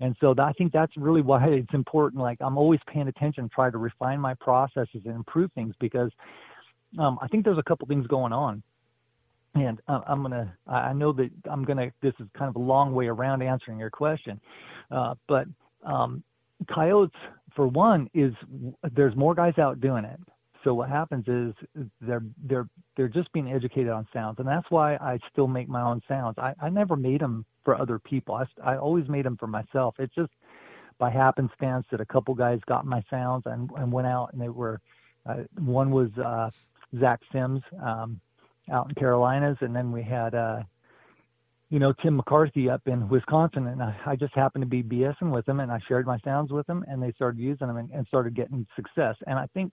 [0.01, 2.23] And so I think that's really why it's important.
[2.23, 6.11] Like I'm always paying attention, try to refine my processes and improve things because
[6.99, 8.63] um, I think there's a couple things going on.
[9.55, 10.55] And uh, I'm gonna.
[10.67, 11.91] I know that I'm gonna.
[12.03, 14.39] This is kind of a long way around answering your question,
[14.91, 15.47] uh, but
[15.85, 16.23] um,
[16.73, 17.17] coyotes
[17.59, 18.33] for one is
[18.95, 20.21] there's more guys out doing it.
[20.63, 24.95] So what happens is they're they're they're just being educated on sounds, and that's why
[24.95, 26.37] I still make my own sounds.
[26.39, 28.37] I, I never made them for other people.
[28.37, 29.97] I, I always made them for myself.
[29.99, 30.31] It's just
[30.99, 34.51] by happenstance that a couple guys got my sounds and, and went out and they
[34.51, 34.81] were
[35.29, 36.51] uh, one was uh,
[37.01, 38.21] Zach Sims um,
[38.71, 40.63] out in Carolinas, and then we had uh,
[41.71, 45.31] you know, Tim McCarthy up in Wisconsin, and I, I just happened to be BSing
[45.31, 47.91] with him, and I shared my sounds with them, and they started using them and,
[47.91, 49.17] and started getting success.
[49.27, 49.73] And I think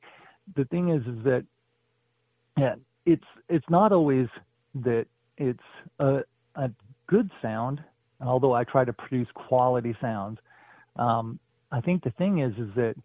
[0.56, 1.46] the thing is, is that
[2.58, 4.28] yeah, it's it's not always
[4.84, 5.06] that
[5.38, 5.60] it's
[6.00, 6.20] a,
[6.56, 6.70] a
[7.08, 7.82] good sound,
[8.22, 10.40] although I try to produce quality sounds.
[10.98, 11.40] Um,
[11.72, 12.96] I think the thing is, is that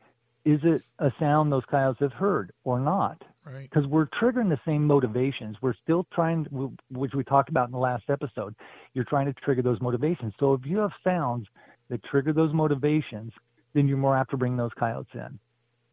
[0.45, 3.23] is it a sound those coyotes have heard or not?
[3.45, 3.69] Right.
[3.69, 5.57] Because we're triggering the same motivations.
[5.63, 6.45] We're still trying,
[6.91, 8.55] which we talked about in the last episode.
[8.95, 10.35] You're trying to trigger those motivations.
[10.39, 11.47] So if you have sounds
[11.89, 13.33] that trigger those motivations,
[13.75, 15.39] then you're more apt to bring those coyotes in.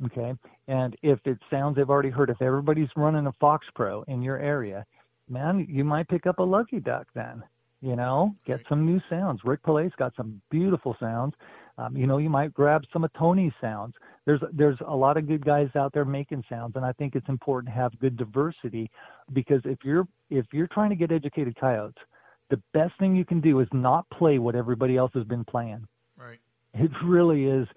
[0.06, 0.34] Okay.
[0.68, 4.38] And if it sounds they've already heard, if everybody's running a Fox Pro in your
[4.38, 4.86] area,
[5.30, 7.44] man, you might pick up a lucky duck then.
[7.82, 8.66] You know, get Right.
[8.70, 9.44] some new sounds.
[9.46, 11.36] Rick Palais got some beautiful sounds.
[11.78, 13.94] Um, you know, you might grab some of Tony's sounds.
[14.26, 17.30] There's there's a lot of good guys out there making sounds, and I think it's
[17.30, 18.90] important to have good diversity
[19.34, 22.02] because if you're if you're trying to get educated coyotes,
[22.50, 25.88] the best thing you can do is not play what everybody else has been playing.
[26.18, 26.40] Right.
[26.74, 27.68] It really is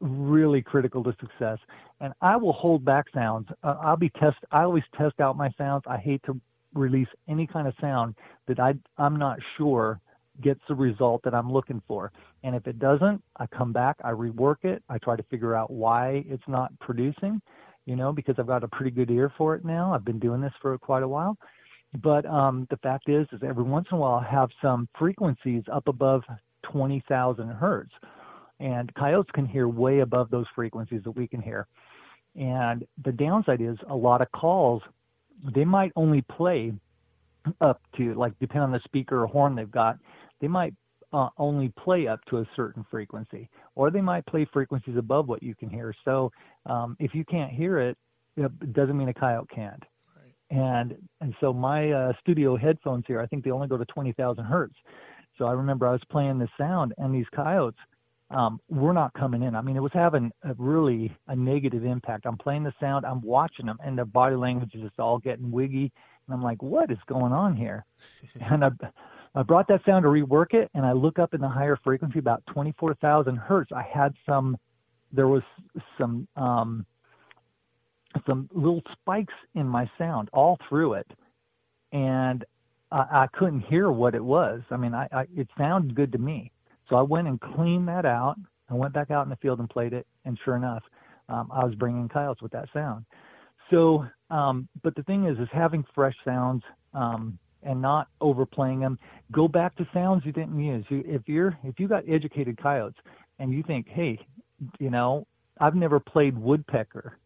[0.00, 1.58] really critical to success.
[2.00, 3.48] And I will hold back sounds.
[3.62, 4.36] Uh, I'll be test.
[4.50, 5.82] I always test out my sounds.
[5.86, 6.40] I hate to
[6.74, 8.14] release any kind of sound
[8.46, 10.00] that I I'm not sure
[10.42, 12.12] gets the result that I'm looking for.
[12.46, 15.68] And if it doesn't, I come back, I rework it, I try to figure out
[15.68, 17.42] why it's not producing,
[17.86, 19.92] you know, because I've got a pretty good ear for it now.
[19.92, 21.36] I've been doing this for quite a while.
[22.00, 25.64] But um, the fact is, is every once in a while I have some frequencies
[25.72, 26.22] up above
[26.70, 27.90] 20,000 hertz,
[28.60, 31.66] and coyotes can hear way above those frequencies that we can hear.
[32.36, 34.82] And the downside is a lot of calls,
[35.52, 36.74] they might only play
[37.60, 39.98] up to like depending on the speaker or horn they've got,
[40.40, 40.74] they might
[41.16, 45.42] uh, only play up to a certain frequency, or they might play frequencies above what
[45.42, 45.94] you can hear.
[46.04, 46.30] So
[46.66, 47.96] um, if you can't hear it,
[48.36, 49.82] it doesn't mean a coyote can't.
[50.14, 50.58] Right.
[50.58, 54.12] And and so my uh, studio headphones here, I think they only go to twenty
[54.12, 54.74] thousand hertz.
[55.38, 57.80] So I remember I was playing this sound, and these coyotes
[58.30, 59.54] um, were not coming in.
[59.54, 62.26] I mean, it was having a really a negative impact.
[62.26, 65.50] I'm playing the sound, I'm watching them, and their body language is just all getting
[65.50, 65.92] wiggy,
[66.26, 67.86] and I'm like, what is going on here?
[68.50, 68.70] and I
[69.36, 72.18] I brought that sound to rework it, and I look up in the higher frequency,
[72.18, 73.70] about 24,000 hertz.
[73.70, 74.56] I had some,
[75.12, 75.42] there was
[75.98, 76.86] some, um,
[78.26, 81.10] some little spikes in my sound all through it,
[81.92, 82.46] and
[82.90, 84.62] I, I couldn't hear what it was.
[84.70, 86.50] I mean, I, I it sounded good to me,
[86.88, 88.36] so I went and cleaned that out.
[88.70, 90.82] I went back out in the field and played it, and sure enough,
[91.28, 93.04] um, I was bringing coyotes with that sound.
[93.70, 96.62] So, um, but the thing is, is having fresh sounds.
[96.94, 98.98] Um, and not overplaying them.
[99.32, 100.84] Go back to sounds you didn't use.
[100.88, 102.98] You, if you're if you got educated coyotes
[103.38, 104.18] and you think, hey,
[104.78, 105.26] you know,
[105.60, 107.18] I've never played woodpecker,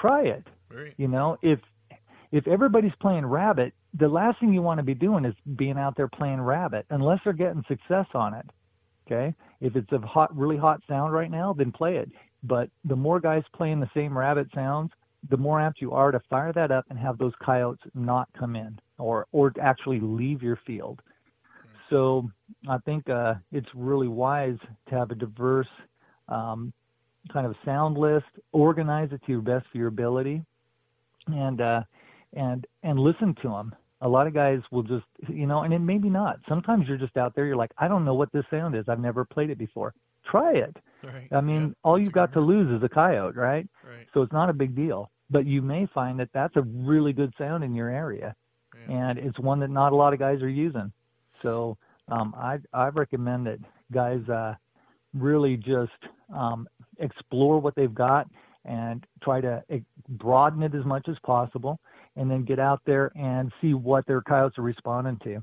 [0.00, 0.46] try it.
[0.72, 0.94] Right.
[0.96, 1.58] You know, if
[2.32, 5.96] if everybody's playing rabbit, the last thing you want to be doing is being out
[5.96, 8.46] there playing rabbit unless they're getting success on it.
[9.06, 9.34] Okay?
[9.60, 12.10] If it's a hot really hot sound right now, then play it.
[12.42, 14.90] But the more guys playing the same rabbit sounds,
[15.30, 18.54] the more apt you are to fire that up and have those coyotes not come
[18.56, 21.00] in or or actually leave your field.
[21.90, 22.30] So
[22.68, 25.68] I think uh, it's really wise to have a diverse
[26.28, 26.72] um,
[27.32, 30.42] kind of sound list, organize it to your best for your ability,
[31.28, 31.82] and uh,
[32.32, 33.74] and and listen to them.
[34.02, 36.38] A lot of guys will just you know, and it maybe not.
[36.48, 37.46] Sometimes you're just out there.
[37.46, 38.84] You're like, I don't know what this sound is.
[38.88, 39.94] I've never played it before.
[40.30, 40.76] Try it.
[41.02, 41.28] Right.
[41.30, 43.68] I mean, Yeah, all you've got to lose is a coyote, right?
[43.84, 44.06] Right.
[44.12, 45.10] So it's not a big deal.
[45.30, 48.34] But you may find that that's a really good sound in your area,
[48.88, 49.10] Yeah.
[49.10, 50.92] and it's one that not a lot of guys are using.
[51.42, 51.76] So
[52.08, 53.58] um, I I recommend that
[53.92, 54.54] guys uh,
[55.14, 55.92] really just
[56.34, 56.68] um,
[56.98, 58.28] explore what they've got
[58.64, 61.78] and try to eh, broaden it as much as possible,
[62.16, 65.42] and then get out there and see what their coyotes are responding to.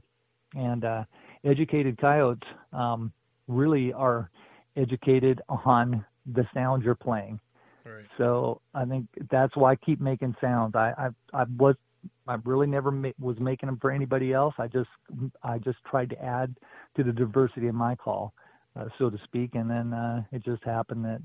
[0.56, 1.04] And uh,
[1.44, 3.12] educated coyotes um,
[3.48, 4.30] really are
[4.76, 7.40] educated on the sound you're playing.
[7.86, 8.06] Right.
[8.18, 10.76] So I think that's why I keep making sounds.
[10.76, 11.76] I I, I was
[12.28, 14.54] I really never ma- was making them for anybody else.
[14.58, 14.90] I just
[15.44, 16.56] I just tried to add
[16.96, 18.34] to the diversity of my call,
[18.76, 19.56] uh, so to speak.
[19.56, 21.22] And then uh, it just happened that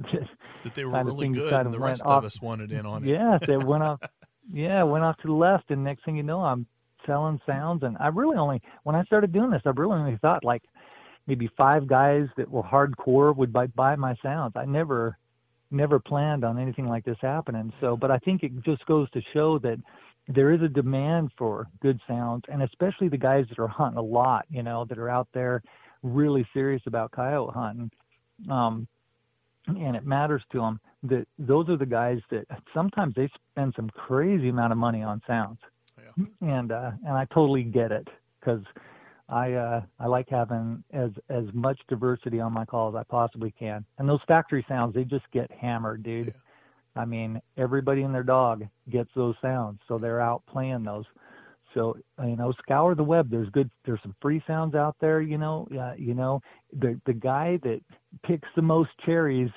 [0.64, 3.08] That they were really good, and the rest off- of us wanted in on it.
[3.08, 4.00] yes, it went off.
[4.52, 6.66] Yeah, went off to the left, and next thing you know, I'm
[7.06, 7.84] selling sounds.
[7.84, 10.64] And I really only when I started doing this, I really only thought like
[11.28, 14.54] maybe five guys that were hardcore would buy buy my sounds.
[14.56, 15.16] I never
[15.70, 17.72] never planned on anything like this happening.
[17.80, 19.78] So, but I think it just goes to show that
[20.28, 24.02] there is a demand for good sounds, and especially the guys that are hunting a
[24.02, 25.62] lot, you know, that are out there
[26.02, 27.90] really serious about coyote hunting.
[28.48, 28.86] Um,
[29.66, 33.90] and it matters to them that those are the guys that sometimes they spend some
[33.90, 35.58] crazy amount of money on sounds.
[35.98, 36.24] Yeah.
[36.40, 38.08] And uh, and I totally get it
[38.40, 38.62] because
[39.30, 43.52] I uh, I like having as as much diversity on my call as I possibly
[43.56, 43.84] can.
[43.98, 46.26] And those factory sounds, they just get hammered, dude.
[46.26, 46.32] Yeah.
[47.00, 51.04] I mean, everybody and their dog gets those sounds, so they're out playing those.
[51.74, 53.30] So you know, scour the web.
[53.30, 53.70] There's good.
[53.84, 55.20] There's some free sounds out there.
[55.20, 57.80] You know, uh, you know, the the guy that
[58.24, 59.50] picks the most cherries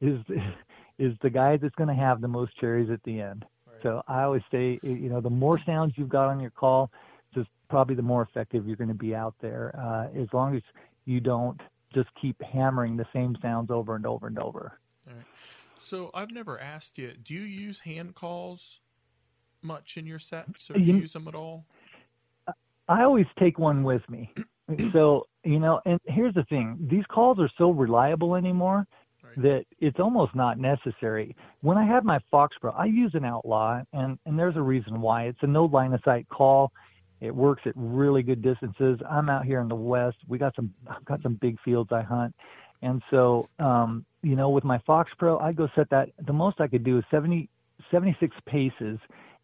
[0.00, 0.18] is
[0.98, 3.44] is the guy that's going to have the most cherries at the end.
[3.66, 3.82] Right.
[3.84, 6.90] So I always say, you know, the more sounds you've got on your call,
[7.70, 9.74] probably the more effective you're going to be out there.
[9.78, 10.62] Uh, as long as
[11.06, 11.58] you don't
[11.94, 14.78] just keep hammering the same sounds over and over and over.
[15.08, 15.24] All right.
[15.78, 18.80] So I've never asked you, do you use hand calls
[19.62, 21.64] much in your sets or do you You- use them at all?
[22.88, 24.32] I always take one with me.
[24.92, 28.86] so, you know, and here's the thing these calls are so reliable anymore
[29.22, 29.42] Right.
[29.42, 31.36] that it's almost not necessary.
[31.60, 35.00] When I had my Fox Pro, I use an Outlaw, and, and there's a reason
[35.02, 35.24] why.
[35.24, 36.72] It's a no line of sight call.
[37.20, 38.98] It works at really good distances.
[39.08, 40.16] I'm out here in the West.
[40.26, 42.34] We got some, I've got some big fields I hunt.
[42.82, 46.10] And so, um, you know, with my Fox Pro, I go set that.
[46.26, 47.48] The most I could do is 70,
[47.90, 48.98] 76 paces,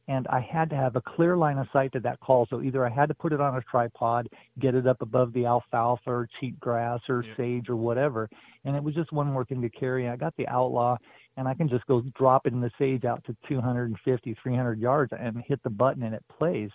[0.08, 2.46] and I had to have a clear line of sight to that call.
[2.48, 5.44] So either I had to put it on a tripod, get it up above the
[5.44, 7.36] alfalfa or cheat grass or Yep.
[7.36, 8.28] sage or whatever,
[8.64, 10.08] and it was just one more thing to carry.
[10.08, 10.96] I got the Outlaw,
[11.36, 15.12] and I can just go drop it in the sage out to 250, 300 yards
[15.18, 16.70] and hit the button and it plays.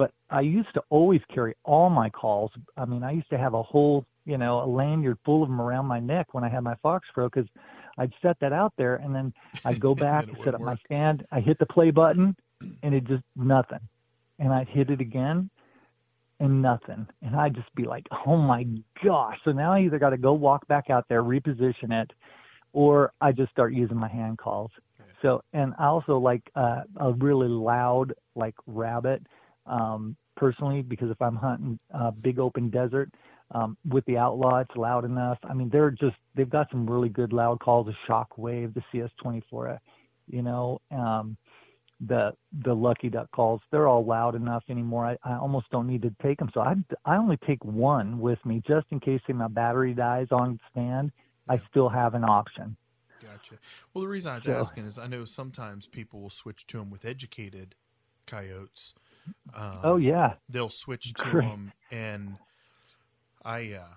[0.00, 2.52] But I used to always carry all my calls.
[2.74, 5.60] I mean, I used to have a whole, you know, a lanyard full of them
[5.60, 7.46] around my neck when I had my Fox Pro because
[7.98, 11.40] I'd set that out there and then I'd go back, set up my stand, I
[11.40, 12.34] hit the play button,
[12.82, 13.80] and it just nothing.
[14.38, 15.50] And I'd hit it again
[16.38, 17.06] and nothing.
[17.20, 18.64] And I'd just be like, oh my
[19.04, 19.36] gosh.
[19.44, 22.10] So now I either got to go walk back out there, reposition it,
[22.72, 24.70] or I just start using my hand calls.
[25.20, 29.26] So, and I also like uh, a really loud, like rabbit,
[29.70, 33.10] um, personally, because if I'm hunting uh, big open desert,
[33.52, 35.38] um, with the outlaw, it's loud enough.
[35.42, 39.74] I mean, they're just, they've got some really good loud calls, the Shockwave, the CS24,
[39.74, 39.78] uh,
[40.28, 41.36] you know, um,
[42.06, 42.32] the
[42.64, 46.14] the lucky duck calls they're all loud enough anymore i, I almost don't need to
[46.22, 49.92] take them so I, I only take one with me just in case my battery
[49.92, 51.12] dies on stand
[51.46, 52.74] i still have an option
[53.22, 53.56] Gotcha.
[53.92, 56.78] Well, the reason I was So- asking is I know sometimes people will switch to
[56.78, 57.74] them with educated
[58.26, 58.94] coyotes.
[59.54, 62.38] Um, oh yeah they'll switch to them, and
[63.44, 63.94] I, uh,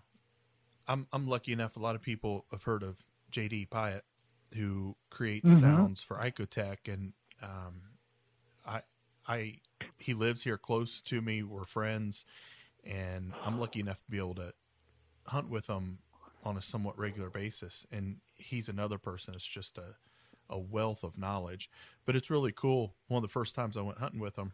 [0.88, 1.78] I'm I'm lucky enough.
[1.78, 4.02] A lot of people have heard of JD Pyatt,
[4.56, 5.60] who creates Mhm.
[5.60, 7.84] sounds for Icotec, and um,
[8.66, 8.82] I
[9.28, 9.60] I
[10.00, 11.44] he lives here close to me.
[11.44, 12.26] We're friends,
[12.84, 14.54] and I'm lucky enough to be able to
[15.28, 16.00] hunt with him
[16.44, 17.86] on a somewhat regular basis.
[17.92, 19.96] And he's another person that's just a
[20.50, 21.70] a wealth of knowledge.
[22.06, 22.96] But it's really cool.
[23.08, 24.54] One of the first times I went hunting with him,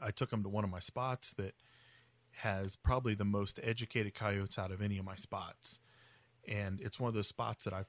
[0.00, 1.54] I took him to one of my spots that
[2.38, 5.80] has probably the most educated coyotes out of any of my spots.
[6.48, 7.88] And it's one of those spots that I've,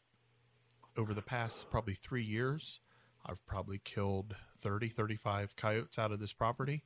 [0.98, 2.82] over the past probably three years,
[3.26, 6.84] I've probably killed 30, 35 coyotes out of this property.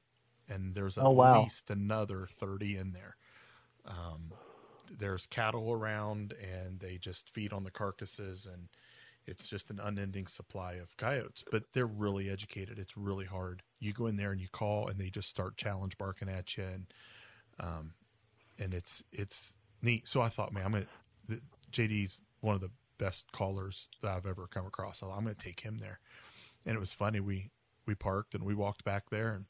[0.50, 1.52] And there's at Oh, wow.
[1.52, 3.16] least another 30 in there.
[3.86, 4.34] Um,
[4.92, 8.70] there's cattle around and they just feed on the carcasses and
[9.26, 12.80] it's just an unending supply of coyotes but they're really educated.
[12.80, 13.64] It's really hard.
[13.80, 16.64] You go in there and you call and they just start challenge barking at you
[16.64, 16.94] and
[17.60, 17.94] um
[18.60, 20.08] and it's it's neat.
[20.08, 21.42] So i thought man i'm gonna
[21.72, 25.62] jd's one of the best callers that i've ever come across so i'm gonna take
[25.62, 26.00] him there.
[26.66, 27.50] And it was funny we
[27.86, 29.46] we parked and we walked back there and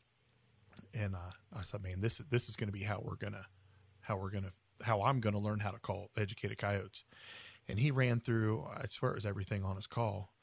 [0.93, 3.45] and uh, i said man this this is gonna be how we're gonna
[4.01, 4.51] how we're gonna
[4.83, 7.03] how i'm gonna learn how to call educated coyotes
[7.67, 10.33] and he ran through i swear it was everything on his call.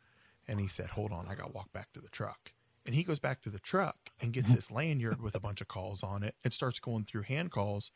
[0.46, 2.52] And he said hold on i gotta walk back to the truck.
[2.86, 5.68] And he goes back to the truck and gets this lanyard with a bunch of
[5.68, 7.90] calls on it and starts going through hand calls.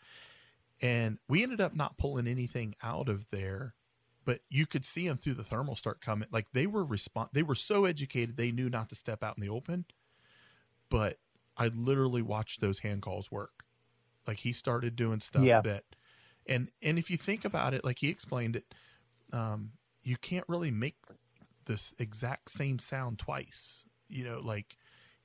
[0.82, 3.74] And we ended up not pulling anything out of there
[4.24, 6.28] but you could see them through the thermal start coming.
[6.30, 9.42] Like they were respond they were so educated they knew not to step out in
[9.42, 9.86] the open.
[10.90, 11.18] But
[11.56, 13.64] i literally watched those hand calls work.
[14.26, 15.60] Like he started doing stuff Yeah.
[15.62, 15.84] that
[16.46, 18.74] and and if you think about it like he explained it
[19.32, 19.72] um
[20.02, 20.96] you can't really make
[21.66, 24.76] this exact same sound twice you know like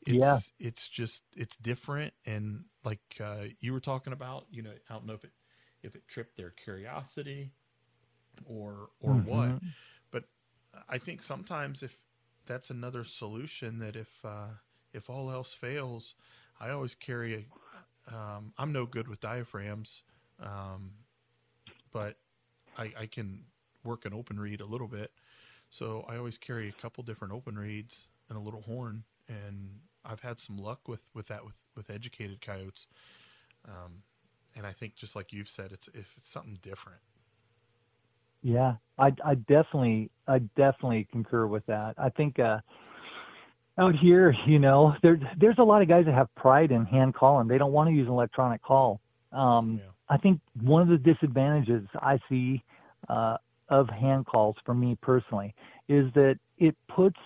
[0.06, 0.40] it's Yeah.
[0.60, 5.06] it's just it's different and like uh you were talking about you know i don't
[5.06, 5.32] know if it
[5.84, 7.52] if it tripped their curiosity
[8.46, 9.74] or or what Mhm.
[10.12, 10.26] but
[10.90, 11.98] i think sometimes if
[12.46, 14.50] that's another solution that if uh
[14.94, 16.16] if all else fails
[16.60, 17.48] i always carry
[18.10, 20.04] a um i'm no good with diaphragms
[20.40, 20.92] um
[21.92, 22.18] but
[22.78, 23.44] i i can
[23.88, 25.12] work an open reed a little bit
[25.70, 30.22] so i always carry a couple different open reeds and a little horn and i've
[30.22, 32.88] had some luck with with that with with educated coyotes
[33.68, 34.04] um
[34.56, 37.00] and i think just like you've said it's if it's something different
[38.44, 41.96] Yeah, I, I definitely, I definitely concur with that.
[41.98, 42.60] I think uh,
[43.80, 47.16] out here, you know, there's there's a lot of guys that have pride in hand
[47.16, 47.48] calling.
[47.48, 49.02] They don't want to use an electronic call.
[49.32, 52.64] Um, yeah I think one of the disadvantages I see
[53.10, 53.38] uh,
[53.70, 55.54] of hand calls for me personally
[55.88, 57.18] is that it puts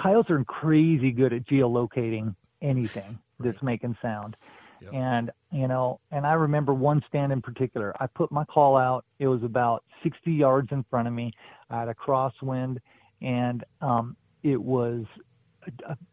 [0.00, 4.36] coyotes are crazy good at geolocating anything that's making sound.
[4.82, 4.94] Yep.
[4.94, 7.94] And you know, and I remember one stand in particular.
[8.00, 9.04] I put my call out.
[9.18, 11.32] It was about 60 yards in front of me.
[11.70, 12.78] I had a crosswind,
[13.20, 15.04] and um, it was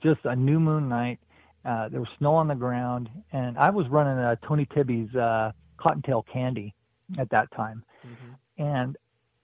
[0.03, 1.19] just a new moon night.
[1.65, 5.51] Uh, there was snow on the ground, and I was running a Tony Tibby's uh,
[5.77, 6.73] Cottontail Candy
[7.17, 8.63] at that time, mm-hmm.
[8.63, 8.95] and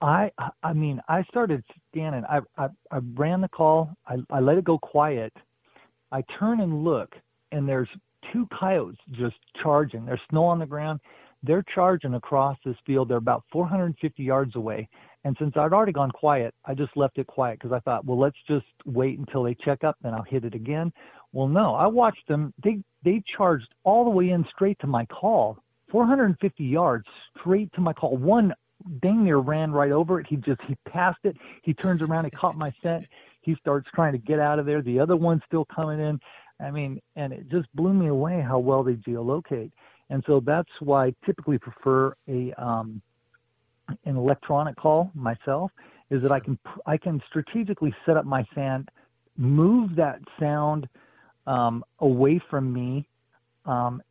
[0.06, 0.32] I,
[0.62, 2.24] I mean, I started scanning.
[2.30, 3.90] I, I, I ran the call.
[4.06, 5.34] I, I let it go quiet.
[6.12, 7.16] I turn and look,
[7.52, 7.90] and there's
[8.32, 10.06] two coyotes just charging.
[10.06, 11.00] There's snow on the ground.
[11.42, 13.10] They're charging across this field.
[13.10, 14.88] They're about 450 yards away.
[15.24, 18.20] And since I'd already gone quiet, I just left it quiet because I thought, well,
[18.20, 20.94] let's just wait until they check up, then I'll hit it again.
[21.34, 22.54] Well, no, I watched them.
[22.64, 25.58] They they charged all the way in straight to my call,
[25.92, 27.06] 450 yards
[27.40, 28.18] straight to my call.
[28.18, 28.54] One
[29.02, 30.28] dang near ran right over it.
[30.28, 31.38] He just he passed it.
[31.64, 32.26] He turns around.
[32.26, 33.08] He caught my scent.
[33.42, 34.82] He starts trying to get out of there.
[34.82, 36.20] The other one's still coming in.
[36.60, 39.72] I mean, and it just blew me away how well they geolocate.
[40.10, 43.02] And so that's why I typically prefer a um,
[44.06, 45.72] an electronic call myself.
[46.10, 48.90] Is that I can I can strategically set up my sand,
[49.38, 50.88] move that sound
[51.48, 53.08] um, away from me,
[53.66, 54.02] um,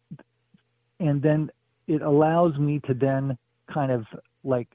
[0.99, 1.51] and then
[1.87, 3.39] it allows me to then
[3.73, 4.05] kind of
[4.45, 4.69] like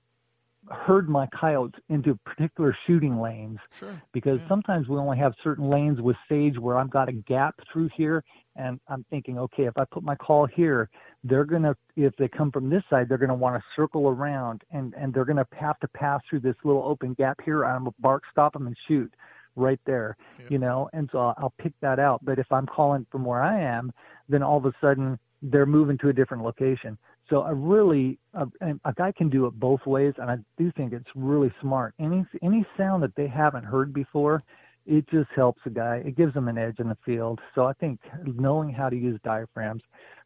[0.70, 4.01] herd my coyotes into particular shooting lanes sure.
[4.11, 4.47] because yeah.
[4.47, 8.24] sometimes we only have certain lanes with sage where I've got a gap through here
[8.55, 10.89] and I'm thinking okay if I put my call here
[11.24, 14.09] they're going to if they come from this side they're going to want to circle
[14.09, 17.65] around and and they're going to have to pass through this little open gap here.
[17.65, 19.11] I'm a bark stop them and shoot
[19.55, 20.17] right there
[20.49, 20.89] you know?
[20.93, 22.24] And so I'll, I'll pick that out.
[22.24, 23.91] But if I'm calling from where I am
[24.28, 26.97] then all of a sudden they're moving to a different location
[27.30, 28.45] so I really, uh,
[28.86, 31.93] a guy can do it both ways, and I do think it's really smart.
[31.99, 34.43] Any any sound that they haven't heard before,
[34.86, 36.01] it just helps a guy.
[36.05, 37.39] It gives them an edge in the field.
[37.53, 39.84] So I think knowing how to use diaphragms,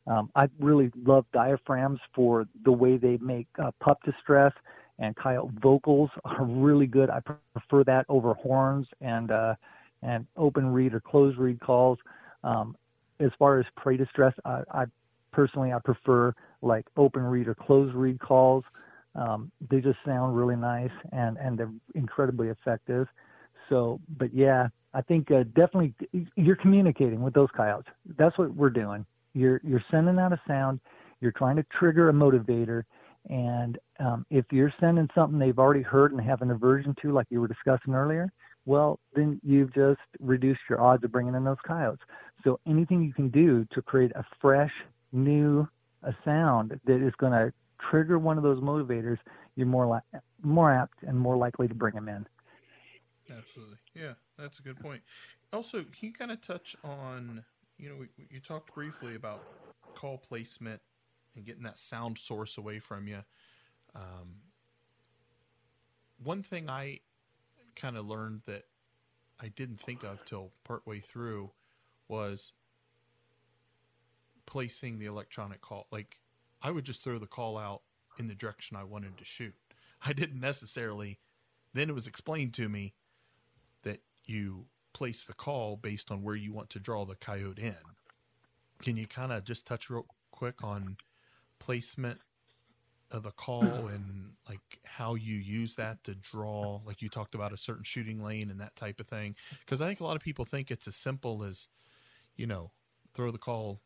[0.07, 4.53] um, I really love diaphragms for the way they make uh, pup distress
[4.99, 7.09] and coyote vocals are really good.
[7.09, 9.55] I prefer that over horns and uh,
[10.01, 11.97] and open reed or closed reed calls.
[12.43, 12.75] Um,
[13.19, 14.85] as far as prey distress, I, I
[15.31, 16.33] personally I prefer
[16.63, 18.63] like open reed or closed reed calls.
[19.15, 23.07] Um, they just sound really nice and and they're incredibly effective.
[23.69, 25.93] So, but yeah, I think uh, definitely
[26.35, 27.91] you're communicating with those coyotes.
[28.17, 29.05] That's what we're doing.
[29.33, 30.79] You're you're sending out a sound.
[31.21, 32.83] You're trying to trigger a motivator,
[33.29, 37.27] and um, if you're sending something they've already heard and have an aversion to, like
[37.29, 38.29] you were discussing earlier,
[38.65, 42.01] well, then you've just reduced your odds of bringing in those coyotes.
[42.43, 44.71] So anything you can do to create a fresh,
[45.11, 45.67] new
[46.03, 47.53] a sound that is going to
[47.89, 49.17] trigger one of those motivators,
[49.55, 52.25] you're more li- more apt and more likely to bring them in.
[53.29, 55.01] Absolutely, yeah, that's a good point.
[55.51, 57.45] Also, can you kind of touch on,
[57.77, 59.43] you know, we, you talked briefly about
[59.95, 60.81] call placement
[61.35, 63.23] and getting that sound source away from you.
[63.95, 64.41] Um,
[66.21, 66.99] one thing I
[67.75, 68.63] kind of learned that
[69.41, 71.51] I didn't think of till partway through
[72.07, 72.53] was
[74.53, 75.87] placing the electronic call.
[75.91, 76.19] Like
[76.61, 77.81] I would just throw the call out
[78.19, 79.55] in the direction I wanted to shoot.
[80.05, 81.17] I didn't necessarily.
[81.73, 82.93] Then it was explained to me
[83.81, 87.75] that you place the call based on where you want to draw the coyote in.
[88.83, 90.97] Can you kind of just touch real quick on
[91.57, 92.19] placement
[93.09, 93.87] of the call mm-hmm.
[93.87, 98.23] and like how you use that to draw like you talked about a certain shooting
[98.23, 100.87] lane and that type of thing because i think a lot of people think it's
[100.87, 101.67] as simple as
[102.35, 102.71] you know
[103.13, 103.81] throw the call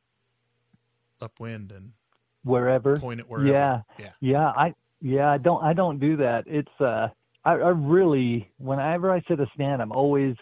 [1.21, 1.91] upwind and
[2.43, 3.47] wherever point it wherever.
[3.47, 4.47] Yeah, yeah, yeah.
[4.47, 6.45] I yeah, I don't I don't do that.
[6.47, 7.07] It's uh,
[7.45, 10.35] I, I really whenever I set a stand, I'm always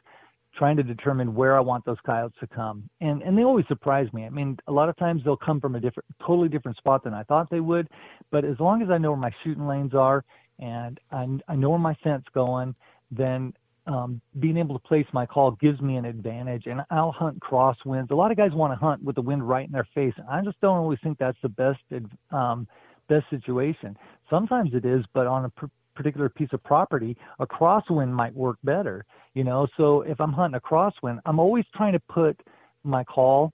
[0.57, 4.11] trying to determine where I want those coyotes to come, and and they always surprise
[4.13, 4.25] me.
[4.25, 7.13] I mean, a lot of times they'll come from a different, totally different spot than
[7.13, 7.89] I thought they would,
[8.31, 10.23] but as long as I know where my shooting lanes are
[10.59, 12.75] and I I know where my scent's going,
[13.11, 13.53] then
[13.87, 16.63] um, being able to place my call gives me an advantage.
[16.65, 18.11] And I'll hunt crosswinds.
[18.11, 20.13] A lot of guys want to hunt with the wind right in their face.
[20.29, 21.79] I just don't always think that's the best
[22.31, 22.67] um,
[23.07, 23.97] best situation.
[24.29, 25.65] Sometimes it is, but on a pr-
[25.95, 29.05] particular piece of property, a crosswind might work better.
[29.33, 32.39] You know, so if I'm hunting a crosswind, I'm always trying to put
[32.83, 33.53] my call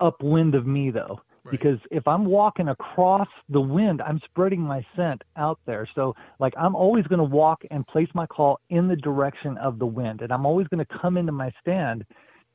[0.00, 1.20] upwind of me though
[1.50, 5.88] because if I'm walking across the wind, I'm spreading my scent out there.
[5.94, 9.78] So like I'm always going to walk and place my call in the direction of
[9.78, 12.04] the wind, and I'm always going to come into my stand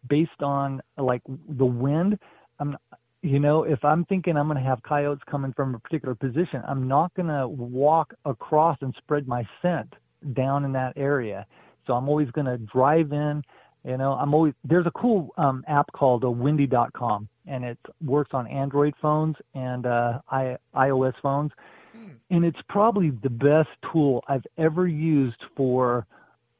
[0.10, 2.18] based on like the wind.
[2.60, 2.78] I'm
[3.24, 6.64] you know, if I'm thinking I'm going to have coyotes coming from a particular position,
[6.68, 9.94] I'm not going to walk across and spread my scent
[10.34, 11.46] down in that area.
[11.86, 13.44] So I'm always going to drive in.
[13.84, 18.32] You know, I'm always there's a cool um, app called uh, Windy.com, and it works
[18.34, 21.52] on Android phones and uh, I, iOS phones,
[21.96, 22.12] mm.
[22.30, 26.08] and it's probably the best tool I've ever used for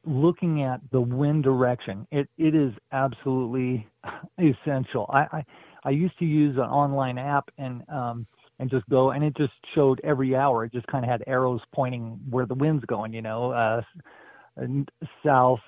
[0.04, 2.06] looking at the wind direction.
[2.12, 3.88] It it is absolutely
[4.38, 5.06] essential.
[5.12, 5.44] I, I
[5.84, 8.26] I used to use an online app and um,
[8.58, 10.64] and just go and it just showed every hour.
[10.64, 13.14] It just kind of had arrows pointing where the wind's going.
[13.14, 13.80] You know, uh,
[15.24, 15.60] south,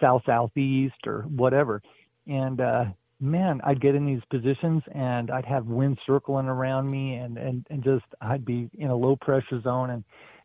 [0.00, 1.80] south southeast or whatever.
[2.26, 2.84] And uh,
[3.20, 7.66] man, I'd get in these positions and I'd have wind circling around me and and
[7.70, 10.04] and just I'd be in a low pressure zone and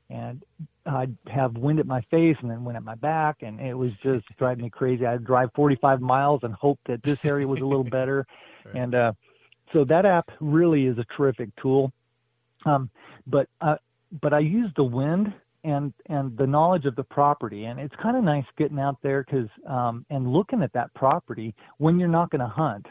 [0.10, 0.44] and
[0.86, 3.92] I'd have wind at my face and then wind at my back, and it was
[4.04, 5.04] just driving me crazy.
[5.04, 8.28] I'd drive 45 miles and hope that this area was a little better,
[8.66, 8.76] right.
[8.76, 9.14] and uh,
[9.74, 11.92] so that app really is a terrific tool.
[12.66, 12.92] Um,
[13.26, 13.78] but uh,
[14.22, 15.34] but I use the wind
[15.66, 19.24] and and the knowledge of the property, and it's kind of nice getting out there
[19.24, 22.86] because um, and looking at that property when you're not going to hunt.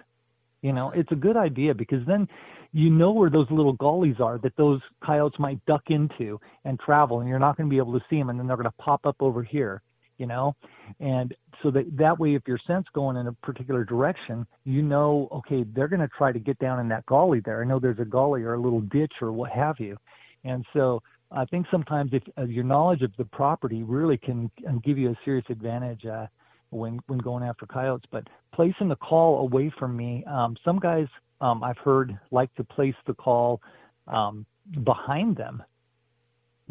[0.61, 2.27] You know, it's a good idea because then
[2.73, 7.21] you know where those little gullies are that those coyotes might duck into and travel,
[7.21, 8.83] and you're not going to be able to see them, and then they're going to
[8.83, 9.83] pop up over here.
[10.19, 10.55] You know,
[11.01, 15.29] and so that that way, if your scent's going in a particular direction, you know,
[15.33, 17.63] okay, they're going to try to get down in that gully there.
[17.63, 19.97] I know there's a gully or a little ditch or what have you,
[20.45, 24.79] and so I think sometimes if uh, your knowledge of the property really can, can
[24.79, 26.27] give you a serious advantage uh,
[26.71, 28.07] when when going after coyotes.
[28.11, 31.07] But placing the call away from me, um, some guys
[31.41, 33.61] um, I've heard like to place the call
[34.07, 34.47] um,
[34.85, 35.63] behind them.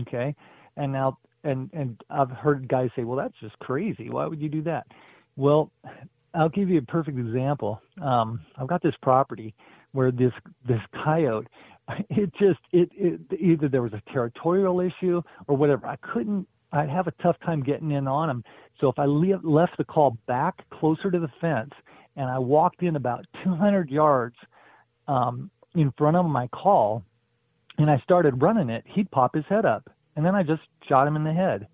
[0.01, 0.35] Okay,
[0.77, 4.09] and now and and I've heard guys say, well, that's just crazy.
[4.09, 4.87] Why would you do that?
[5.35, 5.71] Well,
[6.33, 7.81] I'll give you a perfect example.
[8.01, 9.53] Um, I've got this property
[9.91, 10.33] where this
[10.67, 11.47] this coyote
[12.09, 15.87] it just it, it either there was a territorial issue or whatever.
[15.87, 16.47] I couldn't.
[16.71, 18.43] I'd have a tough time getting in on him.
[18.79, 21.71] So if I le- left the call back closer to the fence
[22.15, 24.35] and I walked in about 200 yards
[25.07, 27.03] um, in front of my call
[27.77, 31.07] and I started running it, he'd pop his head up, and then I just shot
[31.07, 31.67] him in the head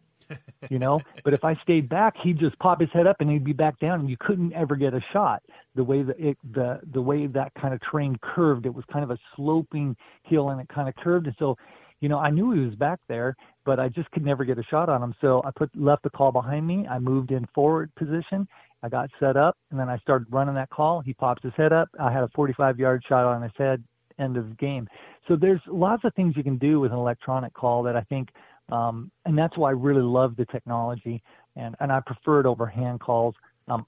[0.69, 1.01] you know.
[1.23, 3.79] but if I stayed back, he'd just pop his head up and he'd be back
[3.79, 5.41] down, and you couldn't ever get a shot.
[5.75, 9.03] The way that it, the the way that kind of train curved, it was kind
[9.03, 11.55] of a sloping hill, and it kind of curved, and so.
[12.01, 14.63] You know, I knew he was back there, but I just could never get a
[14.63, 15.13] shot on him.
[15.19, 16.87] So I put left the call behind me.
[16.87, 18.47] I moved in forward position.
[18.81, 21.01] I got set up, and then I started running that call.
[21.01, 21.89] He pops his head up.
[21.99, 23.83] I had a 45 yard shot on his head.
[24.17, 24.87] End of the game.
[25.27, 28.29] So there's lots of things you can do with an electronic call that I think
[28.71, 31.21] um, and that's why I really love the technology,
[31.55, 33.35] and, and I prefer it over hand calls.
[33.67, 33.85] Um,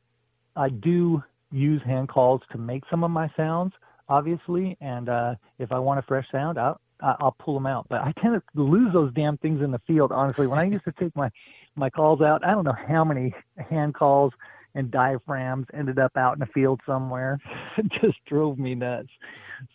[0.55, 3.73] I do use hand calls to make some of my sounds,
[4.09, 7.87] obviously, and uh, if I want a fresh sound, I'll, I'll pull them out.
[7.89, 10.47] But I tend to lose those damn things in the field, honestly.
[10.47, 11.29] When I used to take my,
[11.75, 13.33] my calls out, I don't know how many
[13.69, 14.33] hand calls
[14.75, 17.39] and diaphragms ended up out in the field somewhere.
[17.77, 19.09] it just drove me nuts.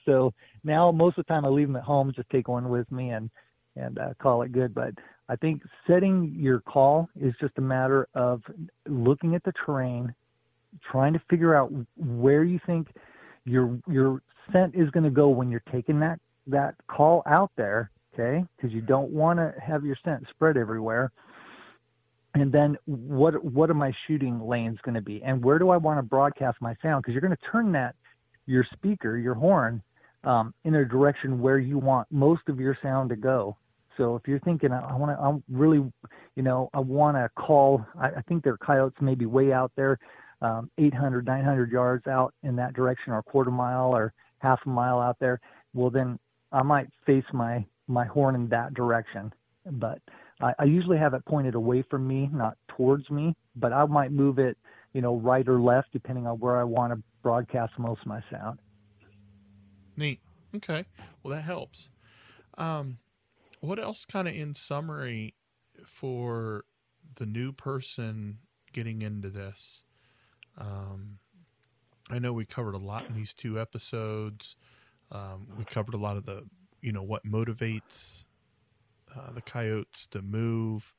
[0.05, 0.33] So
[0.65, 3.11] now most of the time I leave them at home, just take one with me
[3.11, 3.31] and
[3.77, 4.75] and uh, call it good.
[4.75, 4.95] But
[5.29, 8.43] I think setting your call is just a matter of
[8.87, 10.15] looking at the terrain,
[10.91, 12.89] trying to figure out where you think
[13.45, 14.23] your your
[14.53, 17.91] scent is going to go when you're taking that that call out there.
[18.15, 21.13] Okay, because you don't want to have your scent spread everywhere.
[22.35, 25.77] And then what what are my shooting lanes going to be, and where do I
[25.77, 27.03] want to broadcast my sound?
[27.03, 27.95] Because you're going to turn that
[28.47, 29.83] your speaker, your horn,
[30.25, 33.57] um, in a direction where you want most of your sound to go.
[33.97, 35.79] So if you're thinking, I, want to, I'm really,
[36.35, 39.73] you know, I want to call, I, I think there are coyotes maybe way out
[39.77, 39.99] there,
[40.43, 44.69] um, 800, 900 yards out in that direction, or a quarter mile or half a
[44.69, 45.41] mile out there.
[45.75, 46.19] Well, then
[46.53, 49.33] I might face my my horn in that direction.
[49.65, 50.01] But
[50.41, 53.35] I, I usually have it pointed away from me, not towards me.
[53.55, 54.59] But I might move it,
[54.93, 58.23] you know, right or left, depending on where I want to broadcast most of my
[58.31, 58.59] sound.
[59.97, 60.21] Neat.
[60.55, 60.85] Okay.
[61.23, 61.89] Well, that helps.
[62.59, 62.99] Um,
[63.67, 65.35] what else kind of in summary
[65.85, 66.65] for
[67.17, 68.39] the new person
[68.73, 69.83] getting into this?
[70.59, 71.19] Um,
[72.09, 74.57] i know we covered a lot in these two episodes.
[75.11, 76.45] Um, we covered a lot of the
[76.81, 78.25] you know what motivates
[79.15, 80.95] uh, the coyotes to move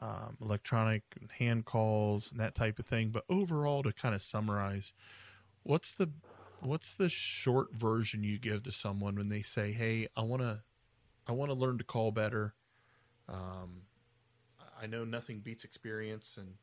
[0.00, 1.02] um, electronic
[1.38, 3.10] hand calls and that type of thing.
[3.10, 4.92] But overall to kind of summarize
[5.62, 6.10] what's the
[6.60, 10.60] what's the short version you give to someone when they say hey i want to
[11.28, 12.54] I want to learn to call better.
[13.28, 13.82] Um,
[14.80, 16.54] I know nothing beats experience and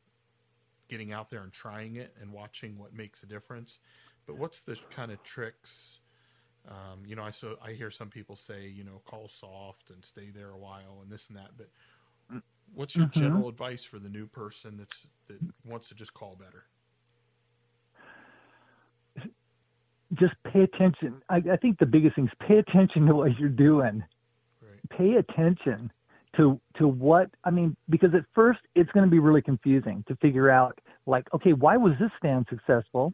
[0.88, 3.78] getting out there and trying it and watching what makes a difference.
[4.26, 6.00] But what's the kind of tricks?
[6.68, 10.04] Um, you know, I so I hear some people say, you know, call soft and
[10.04, 11.52] stay there a while and this and that.
[11.56, 11.68] But
[12.74, 13.12] What's your Mhm.
[13.12, 16.66] general advice for the new person that's that wants to just call better?
[20.14, 21.22] just pay attention.
[21.28, 24.02] I, I think the biggest thing is pay attention to what you're doing.
[24.96, 25.90] Pay attention
[26.36, 30.16] to to what I mean, because at first it's going to be really confusing to
[30.16, 33.12] figure out, like, okay, why was this stand successful,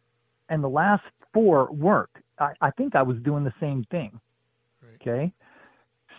[0.49, 1.03] and the last
[1.33, 2.11] four weren't?
[2.39, 4.21] I, I think I was doing the same thing.
[4.83, 5.01] Right.
[5.01, 5.33] Okay,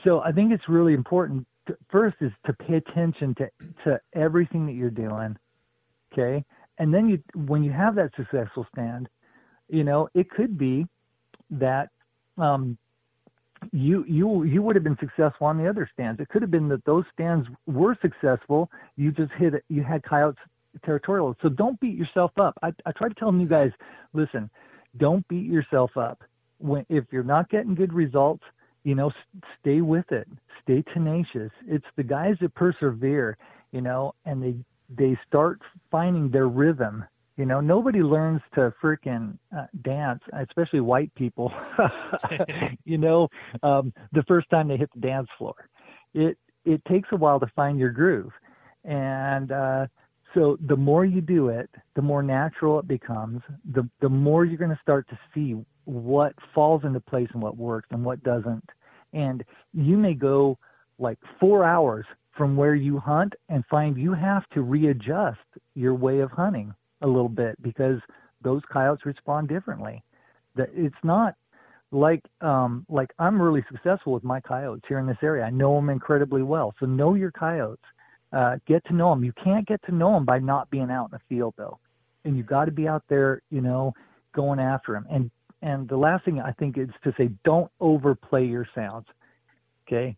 [0.04, 1.46] so I think it's really important.
[1.68, 3.50] To, first is to pay attention to
[3.86, 5.38] to everything that you're doing.
[6.12, 6.44] Okay,
[6.78, 9.08] and then you when you have that successful stand,
[9.70, 10.86] you know, it could be
[11.52, 11.90] that
[12.38, 12.78] um,
[13.72, 16.20] you you you would have been successful on the other stands.
[16.20, 18.70] It could have been that those stands were successful.
[18.96, 19.64] You just hit it.
[19.70, 20.40] You had coyotes
[20.86, 21.36] territorial.
[21.42, 22.58] So don't beat yourself up.
[22.62, 23.72] I, I try to tell you guys,
[24.14, 24.50] listen,
[24.98, 26.24] don't beat yourself up.
[26.60, 28.44] When if you're not getting good results,
[28.84, 29.12] you know,
[29.60, 30.28] stay with it.
[30.64, 31.52] Stay tenacious.
[31.68, 33.38] It's the guys that persevere,
[33.72, 34.56] you know, and they
[34.96, 37.06] they start finding their rhythm.
[37.40, 41.54] You know, nobody learns to freaking uh, dance, especially white people.
[42.84, 43.30] you know,
[43.64, 45.56] um, the first time they hit the dance floor,
[46.14, 48.34] it it takes a while to find your groove,
[48.84, 49.88] and uh,
[50.34, 53.42] so the more you do it, the more natural it becomes.
[53.74, 57.56] The the more you're going to start to see what falls into place and what
[57.56, 58.70] works and what doesn't.
[59.14, 60.58] And you may go
[60.98, 65.40] like four hours from where you hunt and find you have to readjust
[65.74, 68.00] your way of hunting a little bit because
[68.42, 70.04] those coyotes respond differently.
[70.56, 71.36] That it's not
[71.92, 75.44] like um like I'm really successful with my coyotes here in this area.
[75.44, 76.74] I know them incredibly well.
[76.80, 77.84] So know your coyotes.
[78.32, 79.24] Uh, get to know them.
[79.24, 81.80] You can't get to know them by not being out in the field though,
[82.24, 83.94] and you've got to be out there, you know,
[84.34, 85.08] going after them.
[85.10, 85.32] And
[85.62, 89.08] and the last thing I think is to say don't overplay your sounds.
[89.88, 90.16] Okay,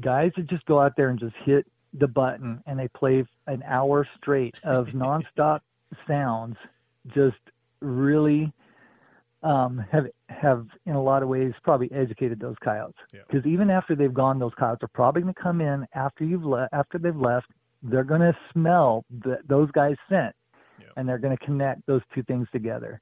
[0.00, 3.62] guys that just go out there and just hit the button and they play an
[3.64, 5.60] hour straight of nonstop
[6.06, 6.56] sounds,
[7.14, 7.36] just
[7.80, 8.52] really
[9.42, 12.96] um, have have in a lot of ways probably educated those coyotes.
[13.12, 13.20] Yeah.
[13.28, 16.44] Because even after they've gone, those coyotes are probably going to come in after you've
[16.44, 17.46] le- after they've left.
[17.82, 20.34] They're going to smell the, those guys' scent,
[20.80, 20.86] Yeah.
[20.96, 23.00] and they're going to connect those two things together.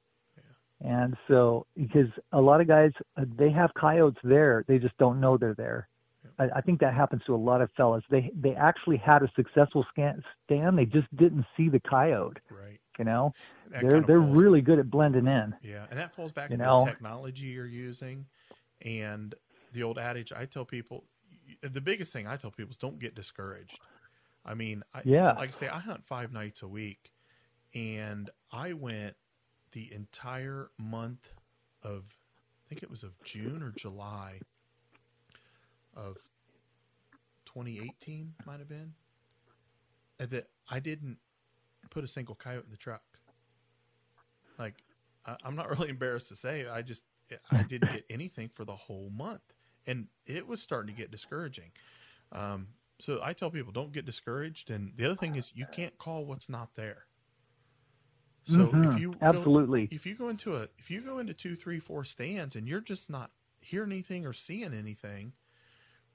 [0.84, 5.20] And so, because a lot of guys, uh, they have coyotes there, they just don't
[5.20, 5.86] know they're there.
[6.40, 8.02] I, I think that happens to a lot of fellas.
[8.10, 12.38] They they actually had a successful scan, stand, they just didn't see the coyote.
[12.50, 12.71] Right.
[12.98, 13.32] You know,
[13.70, 15.54] That they're kind of they're really good at blending in.
[15.62, 16.80] Yeah, and that falls back You to know?
[16.84, 18.26] the technology you're using,
[18.84, 19.34] and
[19.72, 21.04] the old adage I tell people.
[21.62, 23.80] The biggest thing I tell people is don't get discouraged.
[24.44, 25.32] I mean, I, Yeah.
[25.32, 27.12] like I say, I hunt five nights a week,
[27.74, 29.16] and I went
[29.72, 31.32] the entire month
[31.82, 32.16] of,
[32.66, 34.40] I think it was of June or July
[35.94, 36.16] of
[37.46, 38.94] 2018, might have been,
[40.18, 41.18] that I didn't
[41.92, 43.02] put a single coyote in the truck.
[44.58, 44.82] Like,
[45.26, 47.04] I, I'm not really embarrassed to say, I just
[47.50, 49.42] I didn't get anything for the whole month,
[49.86, 51.72] and it was starting to get discouraging.
[52.32, 52.68] Um,
[53.00, 56.24] so I tell people don't get discouraged, and the other thing is you can't call
[56.26, 57.06] what's not there.
[58.44, 58.96] So if Mhm.
[58.96, 62.04] you go- absolutely, if you go into a if you go into two three four
[62.04, 65.34] stands and you're just not hearing anything or seeing anything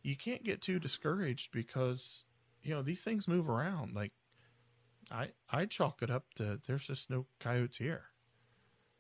[0.04, 2.26] you can't get too discouraged because
[2.64, 4.14] you know these things move around like
[5.12, 8.05] i i chalk it up to there's just no coyotes here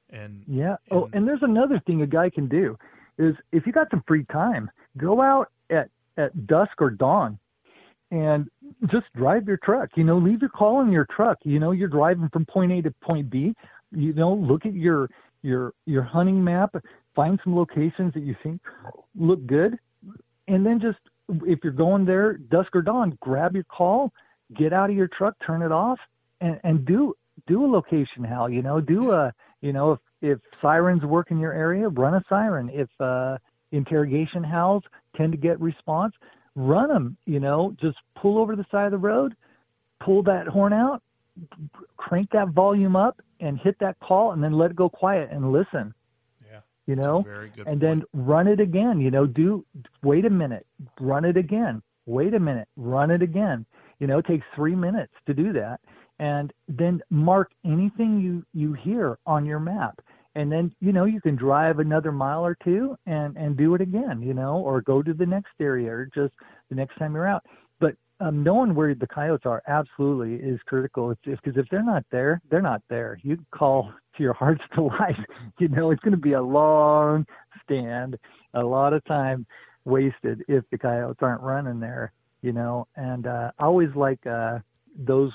[0.09, 0.77] and Yeah.
[0.89, 2.77] Oh, And- and there's another thing a guy can do
[3.17, 7.37] is if you got some free time, go out at at dusk or dawn
[8.09, 8.49] and
[8.87, 9.89] just drive your truck.
[9.97, 11.39] You know, leave your call in your truck.
[11.43, 13.53] You know, you're driving from point A to point B.
[13.91, 15.09] You know, look at your
[15.41, 16.73] your your hunting map,
[17.13, 18.61] find some locations that you think
[19.13, 19.77] look good,
[20.47, 20.99] and then just
[21.45, 24.13] if you're going there dusk or dawn, grab your call,
[24.55, 25.99] get out of your truck, turn it off,
[26.41, 27.13] and and do
[27.47, 28.49] do a location howl.
[28.49, 32.23] You know, do a you know if if sirens work in your area, run a
[32.27, 32.69] siren.
[32.73, 33.37] If uh,
[33.71, 34.83] interrogation howls
[35.15, 36.13] tend to get response,
[36.55, 37.17] run them.
[37.25, 39.35] You know, just pull over to the side of the road,
[40.03, 41.01] pull that horn out,
[41.97, 45.51] crank that volume up, and hit that call, and then let it go quiet and
[45.51, 45.93] listen.
[46.45, 47.81] yeah You know, very good and point.
[47.81, 48.99] then run it again.
[48.99, 49.65] You know, do
[50.03, 50.65] wait a minute,
[50.99, 51.81] run it again.
[52.05, 53.65] Wait a minute, run it again.
[53.99, 55.79] You know, it takes three minutes to do that,
[56.19, 59.99] and then mark anything you you hear on your map.
[60.35, 63.81] And then you know you can drive another mile or two and and do it
[63.81, 64.21] again.
[64.21, 66.33] You know, or go to the next area, or just
[66.69, 67.43] the next time you're out.
[67.79, 71.11] But um, knowing where the coyotes are absolutely is critical.
[71.11, 73.19] It's because if they're not there, they're not there.
[73.23, 75.15] You call to your heart's delight.
[75.59, 77.25] You know, it's going to be a long
[77.63, 78.15] stand,
[78.55, 79.47] a lot of time
[79.85, 82.11] wasted if the coyotes aren't running there.
[82.41, 82.87] You know.
[82.95, 84.59] And uh, I always like uh,
[84.97, 85.31] those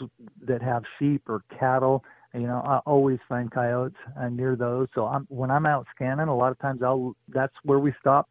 [0.47, 2.05] that have sheep or cattle.
[2.35, 4.89] You know, I always find coyotes uh, near those.
[4.95, 8.29] So I'm, when I'm out scanning, a lot of times I'll that's where we stop.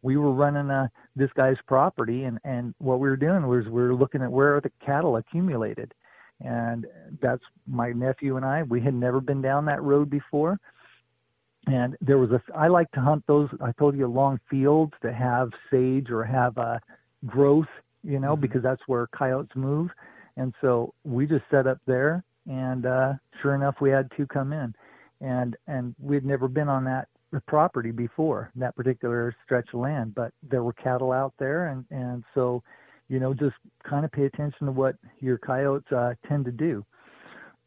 [0.00, 3.82] We were running uh, this guy's property, and and what we were doing was we
[3.82, 5.92] were looking at where the cattle accumulated,
[6.40, 6.86] and
[7.20, 8.62] that's my nephew and I.
[8.62, 10.58] We had never been down that road before,
[11.66, 12.40] and there was a.
[12.56, 13.48] I like to hunt those.
[13.60, 16.78] I told you long fields that have sage or have uh,
[17.26, 17.68] growth,
[18.02, 18.40] you know, Mhm.
[18.40, 19.90] because that's where coyotes move,
[20.36, 24.52] and so we just set up there, and uh, sure enough, we had two come
[24.52, 24.74] in,
[25.20, 27.08] and and we'd never been on that
[27.46, 32.24] property before that particular stretch of land, but there were cattle out there, and and
[32.34, 32.62] so
[33.08, 36.82] you know, just kind of pay attention to what your coyotes uh, tend to do.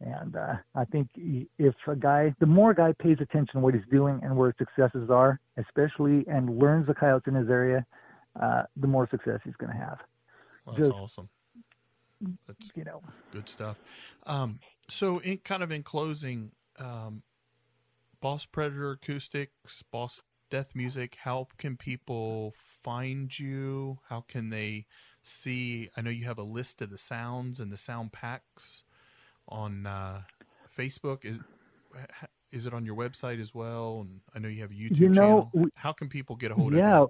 [0.02, 3.76] And uh, I think if a guy, the more a guy pays attention to what
[3.76, 7.86] he's doing and where his successes are, especially and learns the coyotes in his area,
[8.42, 10.00] uh, the more success he's going to have.
[10.66, 11.30] Well, that's Just- awesome.
[12.48, 13.78] That's You know, good stuff.
[14.26, 14.60] Um,
[14.90, 17.24] so, in kind of in closing, um,
[18.22, 21.18] Boss Predator Acoustics, Boss Death Music.
[21.22, 24.00] How can people find you?
[24.10, 24.86] How can they
[25.22, 25.90] see?
[25.98, 28.84] I know you have a list of the sounds and the sound packs
[29.48, 30.22] on uh,
[30.74, 31.26] Facebook.
[31.26, 31.42] Is
[32.52, 34.00] is it on your website as well?
[34.02, 35.68] And I know you have a YouTube You know, channel.
[35.76, 37.10] How can people get a hold of you?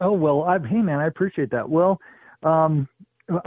[0.00, 1.68] Oh well, I, hey man, I appreciate that.
[1.68, 2.00] Well,
[2.42, 2.88] um,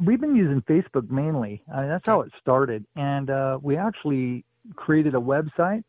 [0.04, 1.62] we've been using Facebook mainly.
[1.74, 4.44] I mean, that's how it started, and uh, we actually
[4.76, 5.84] created a website.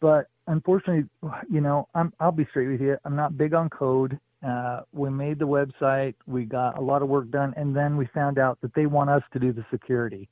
[0.00, 1.08] But unfortunately,
[1.50, 2.96] you know, I'm, I'll be straight with you.
[3.04, 4.18] I'm not big on code.
[4.46, 6.14] Uh, we made the website.
[6.26, 9.10] We got a lot of work done, and then we found out that they want
[9.10, 10.28] us to do the security.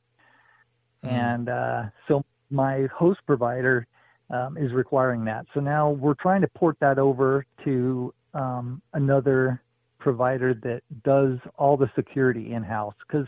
[1.04, 1.12] Mhm.
[1.12, 3.86] And uh, so my host provider
[4.30, 5.46] um, is requiring that.
[5.54, 9.60] So now we're trying to port that over to um, another
[9.98, 13.26] provider that does all the security in house because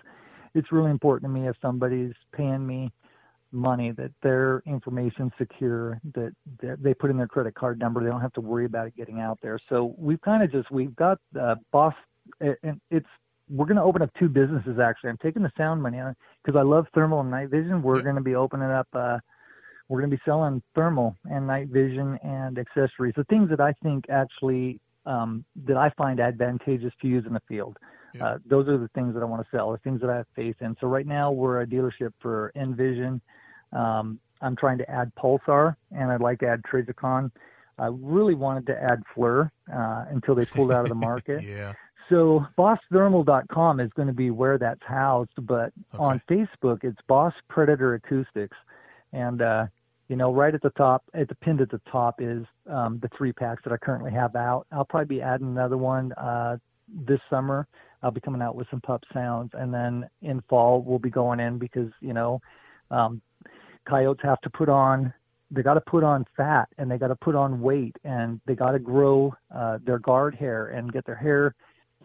[0.54, 2.92] it's really important to me if somebody's paying me
[3.52, 6.32] money that their information's secure that,
[6.80, 9.18] they put in their credit card number they don't have to worry about it getting
[9.18, 9.58] out there.
[9.68, 11.94] So we've kind of just we've got uh, boss
[12.40, 13.06] and it's
[13.48, 15.10] we're going to open up two businesses actually.
[15.10, 17.82] I'm taking the sound money on because i love thermal and night vision.
[17.82, 18.04] We're Yeah.
[18.04, 19.18] going to be opening up uh
[19.88, 23.72] we're going to be selling thermal and night vision and accessories the things that i
[23.82, 27.76] think actually um, that i find advantageous to use in the field.
[28.14, 28.26] Yeah.
[28.26, 30.26] uh, those are the things that i want to sell the things that i have
[30.34, 30.76] faith in.
[30.80, 33.20] So right now we're a dealership for N-Vision.
[33.72, 37.30] Um, i'm trying to add pulsar and i'd like to add trijicon
[37.78, 41.42] i really wanted to add FLIR uh, until they pulled out of the market.
[41.42, 41.72] Yeah.
[42.08, 47.94] so bossthermal.com is going to be where that's housed, but on Facebook it's Boss Predator
[47.94, 48.56] Acoustics,
[49.12, 49.66] and uh,
[50.10, 53.08] you know right at the top, at the pinned at the top is um, the
[53.16, 54.66] three packs that I currently have out.
[54.72, 56.56] I'll probably be adding another one uh,
[57.06, 57.68] this summer.
[58.02, 61.38] I'll be coming out with some pup sounds, and then in fall we'll be going
[61.38, 62.40] in because you know
[62.90, 63.22] um,
[63.88, 65.14] coyotes have to put on
[65.52, 68.54] they got to put on fat and they got to put on weight and they
[68.54, 71.54] got to grow uh, their guard hair and get their hair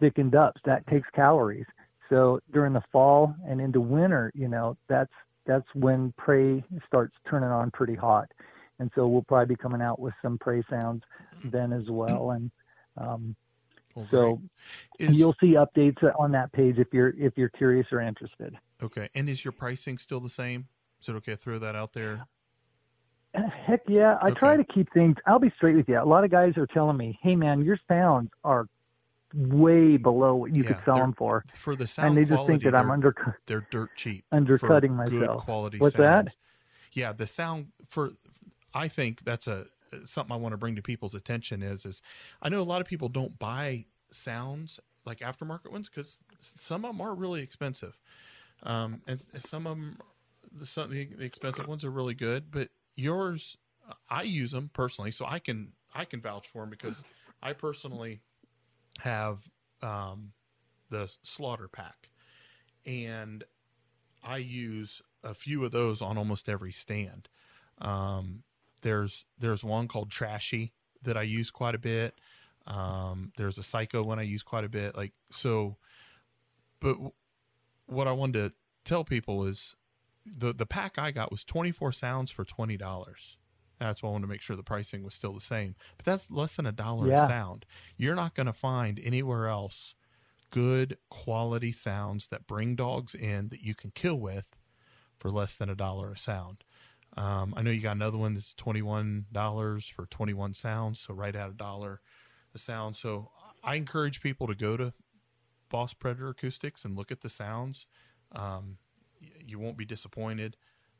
[0.00, 0.54] thickened up.
[0.56, 1.66] So that takes calories.
[2.08, 5.12] So during the fall and into winter, you know, that's
[5.46, 8.30] that's when prey starts turning on pretty hot.
[8.78, 11.02] And so we'll probably be coming out with some prey sounds
[11.44, 12.32] then as well.
[12.32, 12.50] And
[12.98, 13.34] um,
[13.94, 14.42] Well, so.
[14.98, 18.54] Is, you'll see updates on that page if you're if you're curious or interested.
[18.82, 19.08] okay.
[19.14, 20.68] And is your pricing still the same?
[21.00, 22.26] Is it okay to throw that out there?
[23.34, 25.16] Heck yeah, I try to keep things.
[25.26, 26.00] I'll be straight with you.
[26.00, 28.66] A lot of guys are telling me, "Hey man, your sounds are
[29.36, 32.46] way below what you Yeah, could sell them for," For the sound and they just
[32.46, 34.24] quality, think that I'm under they're dirt cheap.
[34.32, 35.44] undercutting myself.
[35.44, 36.26] quality What's that?
[36.26, 36.36] sounds.
[36.92, 38.12] Yeah, the sound for
[38.74, 39.66] I think that's a
[40.04, 42.02] something I want to bring to people's attention is is
[42.42, 46.92] I know a lot of people don't buy sounds like aftermarket ones because some of
[46.92, 48.00] them are really expensive,
[48.62, 49.98] um, and, and some of them
[50.52, 53.56] the some the expensive ones are really good, but yours
[54.10, 57.04] I use them personally, so I can I can vouch for them because
[57.42, 58.20] I personally
[59.00, 59.48] have
[59.82, 60.32] um,
[60.90, 62.10] the slaughter pack
[62.86, 63.44] and
[64.22, 67.28] I use a few of those on almost every stand.
[67.78, 68.44] Um,
[68.82, 70.72] there's there's one called Trashy
[71.02, 72.14] that I use quite a bit.
[72.66, 74.96] Um, there's a Psycho one I use quite a bit.
[74.96, 75.76] Like so,
[76.80, 77.12] but w-
[77.86, 79.76] what I wanted to tell people is
[80.24, 83.36] the the pack I got was 24 sounds for twenty dollars.
[83.78, 85.74] That's why I wanted to make sure the pricing was still the same.
[85.96, 87.66] But that's less than a dollar a sound.
[87.96, 89.94] You're not going to find anywhere else
[90.50, 94.56] good quality sounds that bring dogs in that you can kill with
[95.18, 96.64] for less than a dollar a sound.
[97.16, 101.00] Um, I know you got another one that's twenty one dollars for twenty one sounds,
[101.00, 102.00] so right at a dollar
[102.54, 102.96] a sound.
[102.96, 103.30] So
[103.64, 104.92] I encourage people to go to
[105.68, 107.86] Boss Predator Acoustics and look at the sounds.
[108.32, 108.78] Um,
[109.44, 110.56] you won't be disappointed.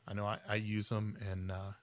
[0.07, 1.73] I know I, I use them, and uh,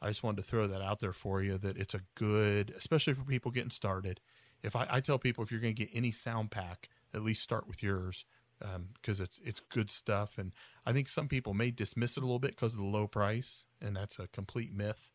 [0.00, 3.14] I just wanted to throw that out there for you that it's a good, especially
[3.14, 4.20] for people getting started.
[4.62, 7.42] If I, I tell people if you're going to get any sound pack, at least
[7.42, 8.24] start with yours
[8.58, 10.38] because um, it's it's good stuff.
[10.38, 10.52] And
[10.84, 13.66] I think some people may dismiss it a little bit because of the low price,
[13.80, 15.10] and that's a complete myth.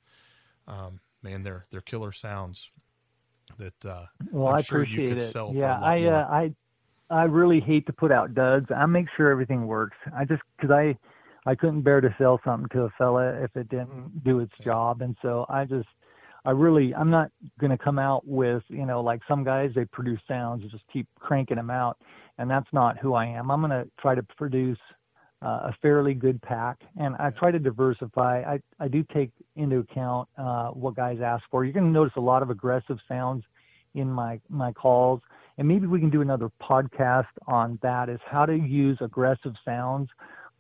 [0.68, 2.72] Um, man, they're they're killer sounds
[3.58, 5.26] that uh, well, I'm I sure appreciate you could it.
[5.26, 5.52] sell.
[5.54, 6.54] Yeah, I uh, I
[7.10, 8.68] I really hate to put out duds.
[8.76, 9.98] I make sure everything works.
[10.16, 10.98] I just because I
[11.46, 15.02] I couldn't bear to sell something to a fella if it didn't do its job,
[15.02, 15.88] and so I just
[16.46, 19.86] I really I'm not going to come out with you know like some guys they
[19.86, 21.98] produce sounds and just keep cranking them out,
[22.38, 23.52] and that's not who I am.
[23.52, 24.80] I'm going to try to produce
[25.41, 28.44] uh, a fairly good pack, and I try to diversify.
[28.44, 31.66] I I do take into account uh, what guys ask for.
[31.66, 33.44] You're going to notice a lot of aggressive sounds
[33.96, 35.22] in my my calls,
[35.58, 38.08] and maybe we can do another podcast on that.
[38.08, 40.10] Is how to use aggressive sounds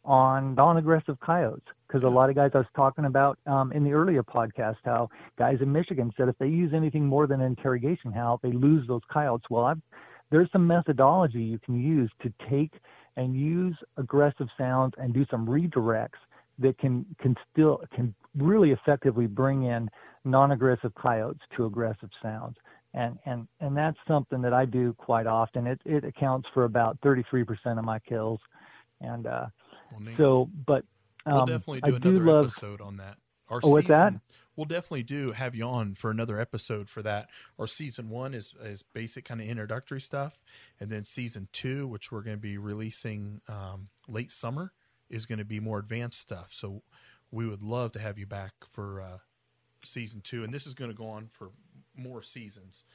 [0.05, 3.93] on non-aggressive coyotes because a lot of guys I was talking about um, in the
[3.93, 8.11] earlier podcast how guys in Michigan said if they use anything more than an interrogation
[8.11, 9.45] howl they lose those coyotes.
[9.49, 9.81] Well, I've,
[10.29, 12.73] there's some methodology you can use to take
[13.15, 16.19] and use aggressive sounds and do some redirects
[16.59, 19.89] that can can still can really effectively bring in
[20.25, 22.57] non-aggressive coyotes to aggressive sounds
[22.93, 25.67] and and and that's something that I do quite often.
[25.67, 27.45] It it accounts for about 33%
[27.77, 28.39] of my kills,
[29.01, 29.45] and uh,
[29.93, 30.17] Well, neat.
[30.17, 30.85] so but
[31.25, 33.17] um, we'll definitely do I do another love episode on that.
[33.49, 34.13] Our Oh, what's that?
[34.55, 37.29] We'll definitely do have you on for another episode for that.
[37.57, 40.41] Our season one is is basic kind of introductory stuff,
[40.79, 44.73] and then season two, which we're going to be releasing um, late summer,
[45.09, 46.49] is going to be more advanced stuff.
[46.51, 46.83] So
[47.31, 49.17] we would love to have you back for uh,
[49.83, 51.49] season two, and this is going to go on for
[51.95, 52.85] more seasons.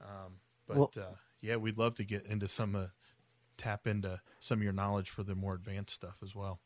[0.00, 2.86] Um, but Well- uh, yeah, we'd love to get into some uh,
[3.56, 6.60] tap into some of your knowledge for the more advanced stuff as well.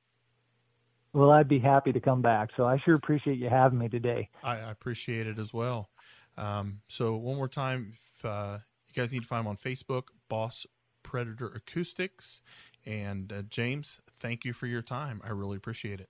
[1.12, 2.50] well I'd be happy to come back.
[2.56, 4.28] So I sure appreciate you having me today.
[4.42, 5.90] I, I appreciate it as well.
[6.36, 10.04] Um, so one more time, if, uh, you guys need to find him on Facebook,
[10.28, 10.66] Boss
[11.02, 12.42] Predator Acoustics,
[12.86, 15.20] and uh, James, thank you for your time.
[15.24, 16.08] I really appreciate it.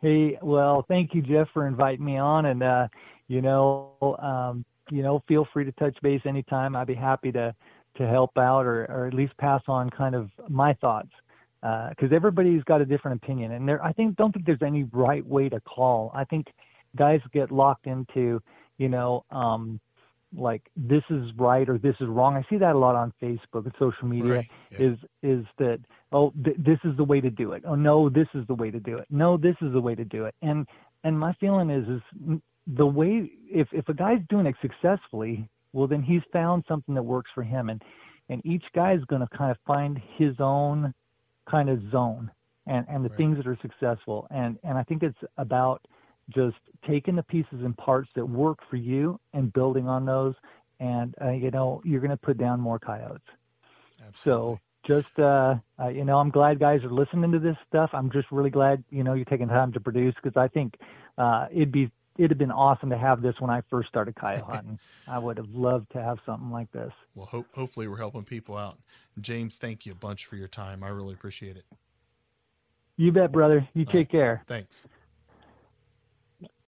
[0.00, 2.88] Hey, well, thank you, Jeff, for inviting me on, and uh,
[3.28, 6.74] you know, um, you know, feel free to touch base anytime.
[6.74, 7.54] I'd be happy to
[8.00, 11.10] to help out or or at least pass on kind of my thoughts
[11.90, 15.24] because everybody's got a different opinion, and there I think don't think there's any right
[15.26, 16.10] way to call.
[16.14, 16.46] I think
[16.96, 18.42] guys get locked into,
[18.78, 19.78] you know, um,
[20.36, 22.36] like this is right or this is wrong.
[22.36, 24.50] I see that a lot on Facebook and social media Right.
[24.70, 24.78] Yeah.
[24.78, 25.80] is is that
[26.12, 28.70] oh th- this is the way to do it oh no this is the way
[28.70, 30.66] to do it no this is the way to do it and
[31.04, 35.86] and my feeling is is the way if if a guy's doing it successfully well
[35.86, 37.82] then he's found something that works for him and
[38.28, 40.94] and each guy is going to kind of find his own
[41.50, 42.30] kind of zone
[42.66, 43.18] and and the Right.
[43.18, 45.82] things that are successful and and I think it's about
[46.30, 46.56] just
[46.86, 50.34] taking the pieces and parts that work for you and building on those
[50.80, 53.26] and uh, you know you're going to put down more coyotes
[54.06, 54.54] Absolutely.
[54.54, 57.90] so just uh, uh, you know, I'm glad guys are listening to this stuff.
[57.92, 60.74] I'm just really glad you know you're taking time to produce because I think
[61.18, 61.90] uh, it'd be
[62.20, 64.78] it'd have been awesome to have this when I first started coyote hunting.
[65.08, 66.92] I would have loved to have something like this.
[67.14, 68.78] well, ho- hopefully we're helping people out.
[69.20, 70.84] James, thank you a bunch for your time.
[70.84, 71.64] I really appreciate it.
[72.98, 73.66] You bet, brother.
[73.72, 74.44] You All take care.
[74.46, 74.86] Thanks.